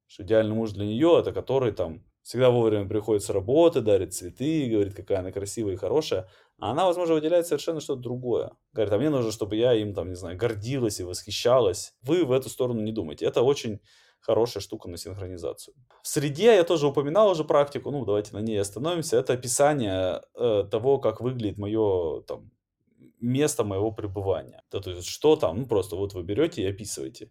Что 0.06 0.24
идеальный 0.24 0.54
муж 0.54 0.72
для 0.72 0.84
нее 0.84 1.18
это 1.18 1.32
который 1.32 1.72
там 1.72 2.02
всегда 2.26 2.50
вовремя 2.50 2.88
приходит 2.88 3.22
с 3.22 3.30
работы, 3.30 3.80
дарит 3.80 4.12
цветы, 4.12 4.68
говорит, 4.68 4.94
какая 4.94 5.20
она 5.20 5.30
красивая 5.30 5.74
и 5.74 5.76
хорошая. 5.76 6.28
А 6.58 6.72
она, 6.72 6.86
возможно, 6.86 7.14
выделяет 7.14 7.46
совершенно 7.46 7.78
что-то 7.78 8.02
другое. 8.02 8.50
Говорит, 8.72 8.92
а 8.92 8.98
мне 8.98 9.10
нужно, 9.10 9.30
чтобы 9.30 9.54
я 9.54 9.74
им, 9.74 9.94
там, 9.94 10.08
не 10.08 10.16
знаю, 10.16 10.36
гордилась 10.36 10.98
и 10.98 11.04
восхищалась. 11.04 11.94
Вы 12.02 12.24
в 12.24 12.32
эту 12.32 12.48
сторону 12.48 12.80
не 12.80 12.90
думайте. 12.90 13.26
Это 13.26 13.42
очень 13.42 13.78
хорошая 14.18 14.60
штука 14.60 14.88
на 14.88 14.96
синхронизацию. 14.96 15.76
В 16.02 16.08
среде 16.08 16.56
я 16.56 16.64
тоже 16.64 16.88
упоминал 16.88 17.30
уже 17.30 17.44
практику, 17.44 17.92
ну 17.92 18.04
давайте 18.04 18.32
на 18.32 18.40
ней 18.40 18.60
остановимся. 18.60 19.18
Это 19.18 19.34
описание 19.34 20.20
э, 20.34 20.64
того, 20.68 20.98
как 20.98 21.20
выглядит 21.20 21.58
мое 21.58 22.22
там 22.22 22.50
место 23.20 23.62
моего 23.62 23.92
пребывания. 23.92 24.64
Да, 24.72 24.80
то 24.80 24.90
есть 24.90 25.06
что 25.06 25.36
там, 25.36 25.60
ну 25.60 25.66
просто 25.66 25.94
вот 25.94 26.14
вы 26.14 26.24
берете 26.24 26.62
и 26.62 26.66
описываете. 26.66 27.30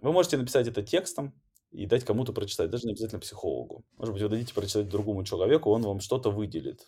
Вы 0.00 0.12
можете 0.12 0.36
написать 0.36 0.68
это 0.68 0.84
текстом 0.84 1.34
и 1.70 1.86
дать 1.86 2.04
кому-то 2.04 2.32
прочитать, 2.32 2.70
даже 2.70 2.86
не 2.86 2.92
обязательно 2.92 3.20
психологу. 3.20 3.84
Может 3.96 4.12
быть, 4.12 4.22
вы 4.22 4.28
дадите 4.28 4.54
прочитать 4.54 4.88
другому 4.88 5.24
человеку, 5.24 5.70
он 5.70 5.82
вам 5.82 6.00
что-то 6.00 6.30
выделит. 6.30 6.80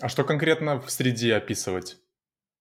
А 0.00 0.08
что 0.08 0.24
конкретно 0.24 0.80
в 0.80 0.90
среде 0.90 1.34
описывать? 1.34 1.98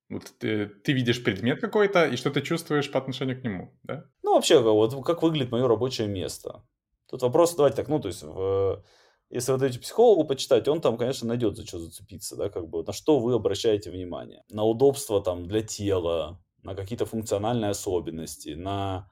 Вот 0.09 0.23
ты, 0.39 0.67
ты 0.67 0.91
видишь 0.91 1.23
предмет 1.23 1.61
какой-то, 1.61 2.05
и 2.05 2.17
что 2.17 2.31
ты 2.31 2.41
чувствуешь 2.41 2.91
по 2.91 2.99
отношению 2.99 3.39
к 3.39 3.43
нему, 3.43 3.73
да? 3.83 4.05
Ну, 4.23 4.35
вообще, 4.35 4.59
вот 4.59 5.05
как 5.05 5.23
выглядит 5.23 5.51
мое 5.51 5.65
рабочее 5.67 6.07
место. 6.07 6.65
Тут 7.09 7.21
вопрос, 7.21 7.55
давайте 7.55 7.77
так, 7.77 7.87
ну, 7.87 7.99
то 7.99 8.09
есть, 8.09 8.21
в, 8.21 8.83
если 9.29 9.53
вы 9.53 9.57
даете 9.57 9.79
психологу 9.79 10.25
почитать, 10.25 10.67
он 10.67 10.81
там, 10.81 10.97
конечно, 10.97 11.29
найдет 11.29 11.55
за 11.55 11.65
что 11.65 11.79
зацепиться, 11.79 12.35
да, 12.35 12.49
как 12.49 12.67
бы, 12.67 12.83
на 12.83 12.91
что 12.91 13.19
вы 13.19 13.33
обращаете 13.33 13.89
внимание. 13.89 14.43
На 14.49 14.63
удобство 14.65 15.23
там 15.23 15.45
для 15.45 15.61
тела, 15.61 16.43
на 16.63 16.75
какие-то 16.75 17.05
функциональные 17.05 17.71
особенности, 17.71 18.49
на 18.49 19.09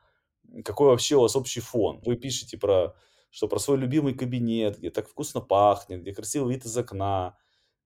какой 0.64 0.88
вообще 0.88 1.16
у 1.16 1.22
вас 1.22 1.36
общий 1.36 1.62
фон. 1.62 2.02
Вы 2.06 2.16
пишете 2.16 2.58
про, 2.58 2.96
что 3.30 3.48
про 3.48 3.60
свой 3.60 3.78
любимый 3.78 4.14
кабинет, 4.14 4.78
где 4.80 4.90
так 4.90 5.08
вкусно 5.08 5.42
пахнет, 5.42 6.02
где 6.02 6.14
красивый 6.14 6.54
вид 6.54 6.66
из 6.66 6.78
окна, 6.78 7.38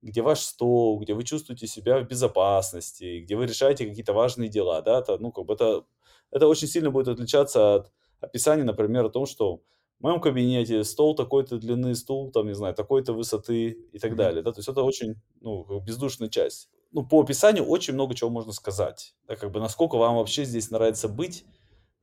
где 0.01 0.21
ваш 0.21 0.39
стол, 0.39 0.99
где 0.99 1.13
вы 1.13 1.23
чувствуете 1.23 1.65
себя 1.65 1.99
в 1.99 2.07
безопасности, 2.07 3.21
где 3.23 3.35
вы 3.35 3.45
решаете 3.45 3.87
какие-то 3.87 4.13
важные 4.13 4.49
дела, 4.49 4.81
да, 4.81 4.99
это, 4.99 5.17
ну, 5.17 5.31
как 5.31 5.45
бы 5.45 5.53
это, 5.53 5.85
это 6.29 6.47
очень 6.47 6.67
сильно 6.67 6.91
будет 6.91 7.07
отличаться 7.07 7.75
от 7.75 7.91
описания, 8.19 8.63
например, 8.63 9.05
о 9.05 9.09
том, 9.09 9.25
что 9.25 9.61
в 9.99 10.03
моем 10.03 10.19
кабинете 10.19 10.83
стол 10.83 11.15
такой-то 11.15 11.57
длины, 11.57 11.95
стул, 11.95 12.31
там, 12.31 12.47
не 12.47 12.55
знаю, 12.55 12.75
такой-то 12.75 13.13
высоты 13.13 13.69
и 13.93 13.99
так 13.99 14.15
далее, 14.15 14.43
да, 14.43 14.51
то 14.51 14.59
есть 14.59 14.67
это 14.67 14.83
очень, 14.83 15.15
ну, 15.39 15.79
бездушная 15.79 16.29
часть. 16.29 16.69
Ну, 16.91 17.05
по 17.05 17.21
описанию 17.21 17.65
очень 17.65 17.93
много 17.93 18.13
чего 18.13 18.29
можно 18.29 18.51
сказать, 18.51 19.15
да, 19.27 19.35
как 19.37 19.51
бы 19.51 19.59
насколько 19.59 19.95
вам 19.97 20.17
вообще 20.17 20.43
здесь 20.43 20.69
нравится 20.69 21.07
быть, 21.07 21.45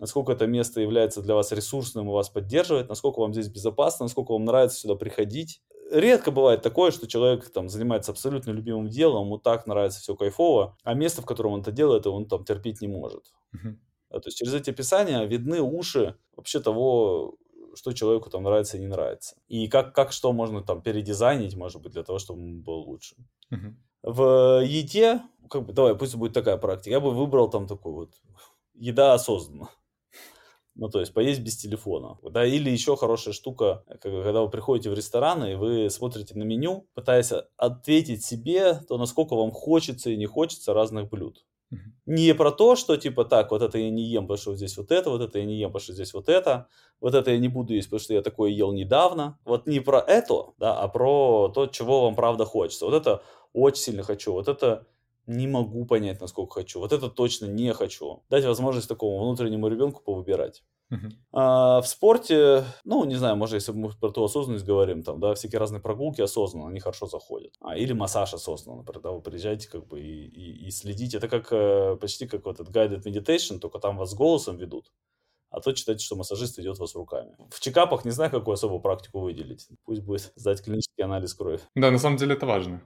насколько 0.01 0.33
это 0.33 0.47
место 0.47 0.81
является 0.81 1.23
для 1.23 1.35
вас 1.35 1.53
ресурсным 1.53 2.09
и 2.09 2.13
вас 2.13 2.31
поддерживает, 2.31 2.89
насколько 2.89 3.21
вам 3.21 3.33
здесь 3.33 3.49
безопасно, 3.49 4.07
насколько 4.07 4.33
вам 4.33 4.47
нравится 4.47 4.79
сюда 4.79 4.97
приходить, 4.97 5.63
редко 5.93 6.31
бывает 6.31 6.63
такое, 6.63 6.91
что 6.91 7.07
человек 7.07 7.51
там 7.51 7.69
занимается 7.69 8.11
абсолютно 8.11 8.51
любимым 8.51 8.89
делом, 8.89 9.27
ему 9.27 9.39
так 9.39 9.67
нравится 9.67 10.01
все 10.01 10.17
кайфово, 10.17 10.77
а 10.83 10.95
место, 10.95 11.23
в 11.23 11.27
котором 11.27 11.53
он 11.53 11.61
это 11.61 11.71
делает, 11.71 12.07
он 12.07 12.27
там 12.27 12.45
терпеть 12.45 12.81
не 12.81 12.89
может. 12.89 13.33
Uh-huh. 13.55 13.77
то 14.11 14.23
есть 14.25 14.39
через 14.39 14.55
эти 14.55 14.71
описания 14.71 15.25
видны 15.27 15.61
уши 15.61 16.17
вообще 16.35 16.61
того, 16.61 17.37
что 17.75 17.93
человеку 17.93 18.31
там 18.31 18.43
нравится 18.43 18.77
и 18.77 18.81
не 18.81 18.87
нравится. 18.87 19.37
И 19.49 19.69
как, 19.69 19.95
как 19.95 20.13
что 20.13 20.33
можно 20.33 20.63
там 20.63 20.83
передизайнить, 20.83 21.57
может 21.57 21.83
быть, 21.83 21.93
для 21.93 22.03
того, 22.03 22.19
чтобы 22.19 22.41
ему 22.41 22.63
было 22.63 22.77
лучше. 22.77 23.17
Uh-huh. 23.53 23.75
В 24.03 24.65
еде, 24.65 25.21
как 25.51 25.67
бы, 25.67 25.73
давай, 25.75 25.95
пусть 25.95 26.15
будет 26.15 26.33
такая 26.33 26.57
практика, 26.57 26.91
я 26.91 27.01
бы 27.01 27.11
выбрал 27.11 27.51
там 27.51 27.67
такую 27.67 27.95
вот 27.95 28.15
еда 28.75 29.13
осознанно. 29.13 29.69
Ну, 30.75 30.89
то 30.89 31.01
есть 31.01 31.13
поесть 31.13 31.41
без 31.41 31.57
телефона. 31.57 32.19
Да, 32.23 32.47
или 32.47 32.71
еще 32.71 32.97
хорошая 32.97 33.35
штука, 33.35 33.85
когда 34.01 34.43
вы 34.43 34.51
приходите 34.51 34.91
в 34.91 34.95
ресторан 34.95 35.45
и 35.45 35.55
вы 35.55 35.91
смотрите 35.91 36.37
на 36.39 36.45
меню, 36.45 36.87
пытаясь 36.95 37.33
ответить 37.57 38.25
себе, 38.25 38.81
то 38.89 38.97
насколько 38.97 39.35
вам 39.35 39.51
хочется 39.51 40.11
и 40.11 40.17
не 40.17 40.27
хочется 40.27 40.73
разных 40.73 41.09
блюд. 41.11 41.45
Не 42.07 42.35
про 42.35 42.51
то, 42.51 42.75
что 42.75 42.97
типа 42.97 43.25
так, 43.25 43.53
вот 43.53 43.63
это 43.63 43.79
я 43.79 43.91
не 43.91 44.03
ем, 44.03 44.25
потому 44.25 44.39
что 44.39 44.57
здесь 44.57 44.77
вот 44.77 44.91
это, 44.91 45.11
вот 45.11 45.21
это 45.21 45.39
я 45.39 45.45
не 45.45 45.57
ем, 45.57 45.69
потому 45.69 45.83
что 45.83 45.93
здесь 45.93 46.13
вот 46.15 46.29
это, 46.29 46.67
вот 47.01 47.15
это 47.15 47.31
я 47.31 47.39
не 47.39 47.47
буду 47.47 47.75
есть, 47.75 47.89
потому 47.89 48.01
что 48.01 48.15
я 48.15 48.23
такое 48.23 48.51
ел 48.51 48.73
недавно. 48.73 49.39
Вот 49.45 49.67
не 49.67 49.79
про 49.79 50.01
это, 50.01 50.53
да, 50.59 50.77
а 50.77 50.89
про 50.89 51.49
то, 51.55 51.67
чего 51.67 52.03
вам 52.03 52.17
правда 52.17 52.45
хочется. 52.45 52.87
Вот 52.87 52.95
это 52.95 53.23
очень 53.53 53.83
сильно 53.83 54.03
хочу, 54.03 54.33
вот 54.33 54.49
это 54.49 54.87
не 55.31 55.47
могу 55.47 55.87
понять, 55.87 56.21
насколько 56.21 56.55
хочу. 56.55 56.81
Вот 56.81 56.93
это 56.93 57.09
точно 57.09 57.47
не 57.47 57.73
хочу. 57.73 58.23
Дать 58.29 58.45
возможность 58.45 58.89
такому 58.89 59.23
внутреннему 59.23 59.69
ребенку 59.69 60.03
повыбирать. 60.03 60.63
Uh-huh. 60.93 61.13
А, 61.33 61.81
в 61.81 61.87
спорте, 61.87 62.65
ну, 62.85 63.05
не 63.05 63.15
знаю, 63.15 63.37
может, 63.37 63.55
если 63.55 63.71
мы 63.71 63.91
про 63.91 64.11
ту 64.11 64.25
осознанность 64.25 64.65
говорим, 64.65 65.05
там, 65.05 65.21
да, 65.21 65.35
всякие 65.35 65.61
разные 65.61 65.81
прогулки 65.81 66.21
осознанно, 66.21 66.69
они 66.69 66.81
хорошо 66.81 67.07
заходят. 67.07 67.55
А, 67.61 67.77
или 67.77 67.93
массаж 67.93 68.35
осознанно, 68.35 68.79
например, 68.79 69.03
да, 69.03 69.11
вы 69.13 69.23
приезжаете 69.23 69.69
как 69.69 69.87
бы 69.87 70.01
и, 70.01 70.27
и, 70.27 70.67
и 70.67 70.71
следите. 70.73 71.19
Это 71.19 71.29
как 71.29 71.53
э, 71.53 71.97
почти 72.01 72.27
как 72.27 72.45
вот 72.45 72.59
этот 72.59 72.75
guided 72.75 73.05
meditation, 73.05 73.61
только 73.61 73.79
там 73.79 73.97
вас 73.97 74.15
голосом 74.15 74.57
ведут. 74.57 74.91
А 75.51 75.61
то 75.61 75.73
читайте, 75.73 76.05
что 76.05 76.17
массажист 76.17 76.59
ведет 76.59 76.79
вас 76.79 76.95
руками. 76.95 77.37
В 77.51 77.61
чекапах 77.61 78.05
не 78.05 78.13
знаю, 78.13 78.31
какую 78.31 78.55
особую 78.55 78.81
практику 78.81 79.21
выделить. 79.21 79.69
Пусть 79.85 80.03
будет 80.03 80.33
сдать 80.37 80.63
клинический 80.63 81.05
анализ 81.05 81.35
крови. 81.35 81.61
Да, 81.75 81.91
на 81.91 81.99
самом 81.99 82.17
деле 82.17 82.35
это 82.35 82.47
важно. 82.47 82.83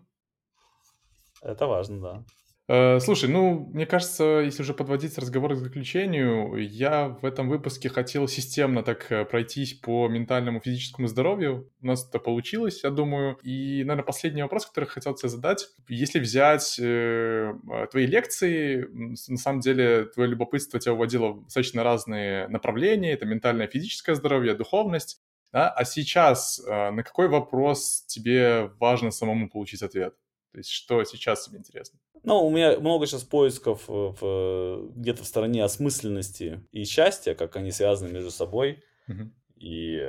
Это 1.45 1.67
важно, 1.67 2.01
да. 2.01 2.25
Э, 2.67 2.99
слушай, 2.99 3.29
ну, 3.29 3.69
мне 3.75 3.85
кажется, 3.85 4.41
если 4.43 4.63
уже 4.63 4.73
подводить 4.73 5.19
разговор 5.19 5.55
к 5.55 5.59
заключению, 5.59 6.57
я 6.57 7.09
в 7.09 7.27
этом 7.27 7.51
выпуске 7.51 7.91
хотел 7.91 8.27
системно 8.27 8.83
так 8.83 9.13
э, 9.13 9.27
пройтись 9.27 9.75
по 9.75 10.09
ментальному 10.09 10.61
физическому 10.61 11.07
здоровью. 11.07 11.71
У 11.83 11.87
нас 11.87 12.09
это 12.09 12.19
получилось, 12.19 12.83
я 12.83 12.89
думаю. 12.89 13.37
И, 13.43 13.85
наверное, 13.85 14.07
последний 14.07 14.43
вопрос, 14.43 14.65
который 14.65 14.87
хотел 14.87 15.15
тебе 15.15 15.29
задать. 15.29 15.69
Если 15.89 16.19
взять 16.19 16.79
э, 16.81 17.53
твои 17.91 18.07
лекции, 18.07 18.89
на 19.29 19.37
самом 19.37 19.61
деле, 19.61 20.07
твое 20.07 20.31
любопытство 20.31 20.81
тебя 20.81 20.95
уводило 20.95 21.33
в 21.33 21.45
достаточно 21.45 21.85
разные 21.85 22.49
направления. 22.49 23.13
Это 23.13 23.27
ментальное 23.27 23.67
физическое 23.67 24.15
здоровье, 24.15 24.55
духовность. 24.55 25.21
Да? 25.53 25.69
А 25.69 25.85
сейчас 25.85 26.63
э, 26.67 26.91
на 26.91 27.03
какой 27.03 27.29
вопрос 27.29 28.05
тебе 28.07 28.71
важно 28.81 29.11
самому 29.11 29.51
получить 29.51 29.83
ответ? 29.83 30.15
То 30.55 30.59
есть 30.59 30.71
что 30.71 31.03
сейчас 31.03 31.49
тебе 31.49 31.59
интересно? 31.59 31.99
Ну, 32.23 32.47
у 32.47 32.51
меня 32.51 32.79
много 32.79 33.07
сейчас 33.07 33.25
поисков 33.25 33.83
в, 33.89 34.89
где-то 34.95 35.25
в 35.25 35.27
стороне 35.27 35.65
осмысленности 35.65 36.65
и 36.71 36.85
счастья, 36.85 37.35
как 37.35 37.57
они 37.57 37.73
связаны 37.73 38.13
между 38.13 38.31
собой. 38.31 38.85
Угу. 39.09 39.33
И 39.57 40.09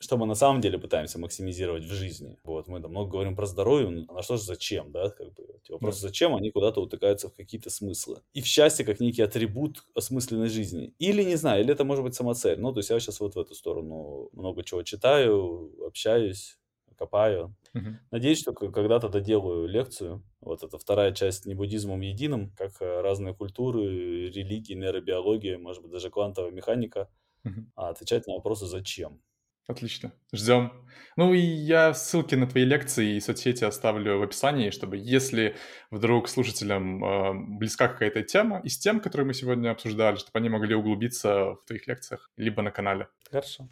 что 0.00 0.16
мы 0.16 0.26
на 0.26 0.34
самом 0.34 0.60
деле 0.60 0.78
пытаемся 0.78 1.20
максимизировать 1.20 1.84
в 1.84 1.92
жизни. 1.92 2.36
Вот 2.42 2.66
мы 2.66 2.80
там 2.80 2.90
много 2.90 3.12
говорим 3.12 3.36
про 3.36 3.46
здоровье, 3.46 4.04
а 4.08 4.14
на 4.14 4.22
что 4.22 4.36
же 4.36 4.42
зачем, 4.42 4.90
да, 4.90 5.10
как 5.10 5.32
бы 5.32 5.44
эти 5.62 5.70
вопросы 5.70 6.02
да. 6.02 6.08
зачем, 6.08 6.34
они 6.34 6.50
куда-то 6.50 6.80
утыкаются 6.80 7.28
в 7.28 7.34
какие-то 7.34 7.70
смыслы. 7.70 8.20
И 8.32 8.42
в 8.42 8.46
счастье 8.46 8.84
как 8.84 8.98
некий 8.98 9.22
атрибут 9.22 9.84
осмысленной 9.94 10.48
жизни. 10.48 10.92
Или, 10.98 11.22
не 11.22 11.36
знаю, 11.36 11.62
или 11.62 11.72
это 11.72 11.84
может 11.84 12.02
быть 12.02 12.16
самоцель. 12.16 12.58
Ну, 12.58 12.72
то 12.72 12.80
есть 12.80 12.90
я 12.90 12.98
сейчас 12.98 13.20
вот 13.20 13.36
в 13.36 13.38
эту 13.38 13.54
сторону 13.54 14.28
много 14.32 14.64
чего 14.64 14.82
читаю, 14.82 15.72
общаюсь, 15.86 16.58
копаю. 17.02 17.54
Угу. 17.74 17.86
Надеюсь, 18.12 18.40
что 18.40 18.52
когда-то 18.52 19.08
доделаю 19.08 19.66
лекцию. 19.66 20.22
Вот 20.40 20.62
это 20.62 20.78
вторая 20.78 21.12
часть 21.12 21.46
не 21.46 21.54
буддизмом 21.54 22.00
единым, 22.00 22.52
как 22.56 22.80
э, 22.80 23.00
разные 23.00 23.34
культуры, 23.34 24.30
религии, 24.30 24.74
нейробиология, 24.74 25.58
может 25.58 25.82
быть, 25.82 25.90
даже 25.90 26.10
квантовая 26.10 26.52
механика, 26.52 27.08
угу. 27.44 27.66
а 27.74 27.88
отвечать 27.88 28.26
на 28.26 28.34
вопросы 28.34 28.66
«зачем?». 28.66 29.20
Отлично. 29.68 30.12
Ждем. 30.32 30.72
Ну 31.16 31.32
и 31.34 31.38
я 31.38 31.94
ссылки 31.94 32.34
на 32.34 32.48
твои 32.48 32.64
лекции 32.64 33.14
и 33.14 33.20
соцсети 33.20 33.64
оставлю 33.64 34.18
в 34.18 34.22
описании, 34.22 34.70
чтобы 34.70 34.96
если 34.96 35.56
вдруг 35.90 36.28
слушателям 36.28 37.04
э, 37.04 37.58
близка 37.58 37.86
какая-то 37.86 38.22
тема 38.22 38.60
из 38.64 38.76
тем, 38.78 39.00
которые 39.00 39.26
мы 39.26 39.34
сегодня 39.34 39.70
обсуждали, 39.70 40.16
чтобы 40.16 40.32
они 40.34 40.48
могли 40.48 40.74
углубиться 40.74 41.54
в 41.54 41.64
твоих 41.66 41.86
лекциях, 41.86 42.30
либо 42.36 42.62
на 42.62 42.72
канале. 42.72 43.08
Хорошо. 43.30 43.68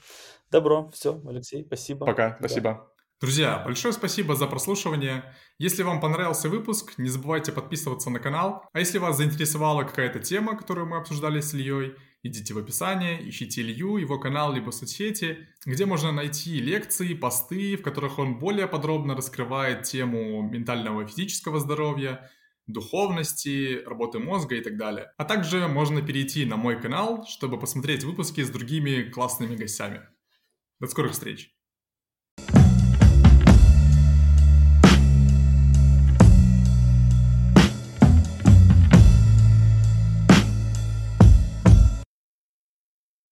Добро. 0.51 0.91
Все, 0.91 1.21
Алексей, 1.27 1.65
спасибо. 1.65 2.07
Пока. 2.07 2.31
Да. 2.31 2.37
Спасибо. 2.39 2.90
Друзья, 3.21 3.59
большое 3.59 3.93
спасибо 3.93 4.35
за 4.35 4.47
прослушивание. 4.47 5.35
Если 5.59 5.83
вам 5.83 6.01
понравился 6.01 6.49
выпуск, 6.49 6.95
не 6.97 7.11
забывайте 7.11 7.53
подписываться 7.53 8.09
на 8.09 8.19
канал. 8.19 8.65
А 8.73 8.79
если 8.79 8.97
вас 8.97 9.19
заинтересовала 9.19 9.83
какая-то 9.83 10.21
тема, 10.21 10.57
которую 10.57 10.87
мы 10.87 10.97
обсуждали 10.97 11.41
с 11.41 11.53
Ильей, 11.53 11.97
идите 12.23 12.55
в 12.55 12.59
описание, 12.59 13.29
ищите 13.29 13.61
Илью, 13.61 13.99
его 13.99 14.19
канал, 14.19 14.55
либо 14.55 14.71
соцсети, 14.71 15.47
где 15.67 15.85
можно 15.85 16.13
найти 16.13 16.63
лекции, 16.63 17.13
посты, 17.13 17.77
в 17.77 17.83
которых 17.83 18.19
он 18.19 18.39
более 18.39 18.67
подробно 18.67 19.15
раскрывает 19.15 19.83
тему 19.83 20.41
ментального 20.41 21.03
и 21.03 21.07
физического 21.07 21.61
здоровья, 21.61 22.31
духовности, 22.67 23.83
работы 23.85 24.19
мозга 24.19 24.55
и 24.55 24.63
так 24.63 24.79
далее. 24.79 25.13
А 25.19 25.27
также 25.27 25.69
можно 25.69 26.01
перейти 26.01 26.47
на 26.47 26.57
мой 26.57 26.81
канал, 26.81 27.27
чтобы 27.27 27.61
посмотреть 27.61 28.03
выпуски 28.03 28.41
с 28.41 28.49
другими 28.49 29.11
классными 29.11 29.57
гостями. 29.57 30.09
До 30.79 30.87
скорых 30.87 31.13
встреч! 31.13 31.55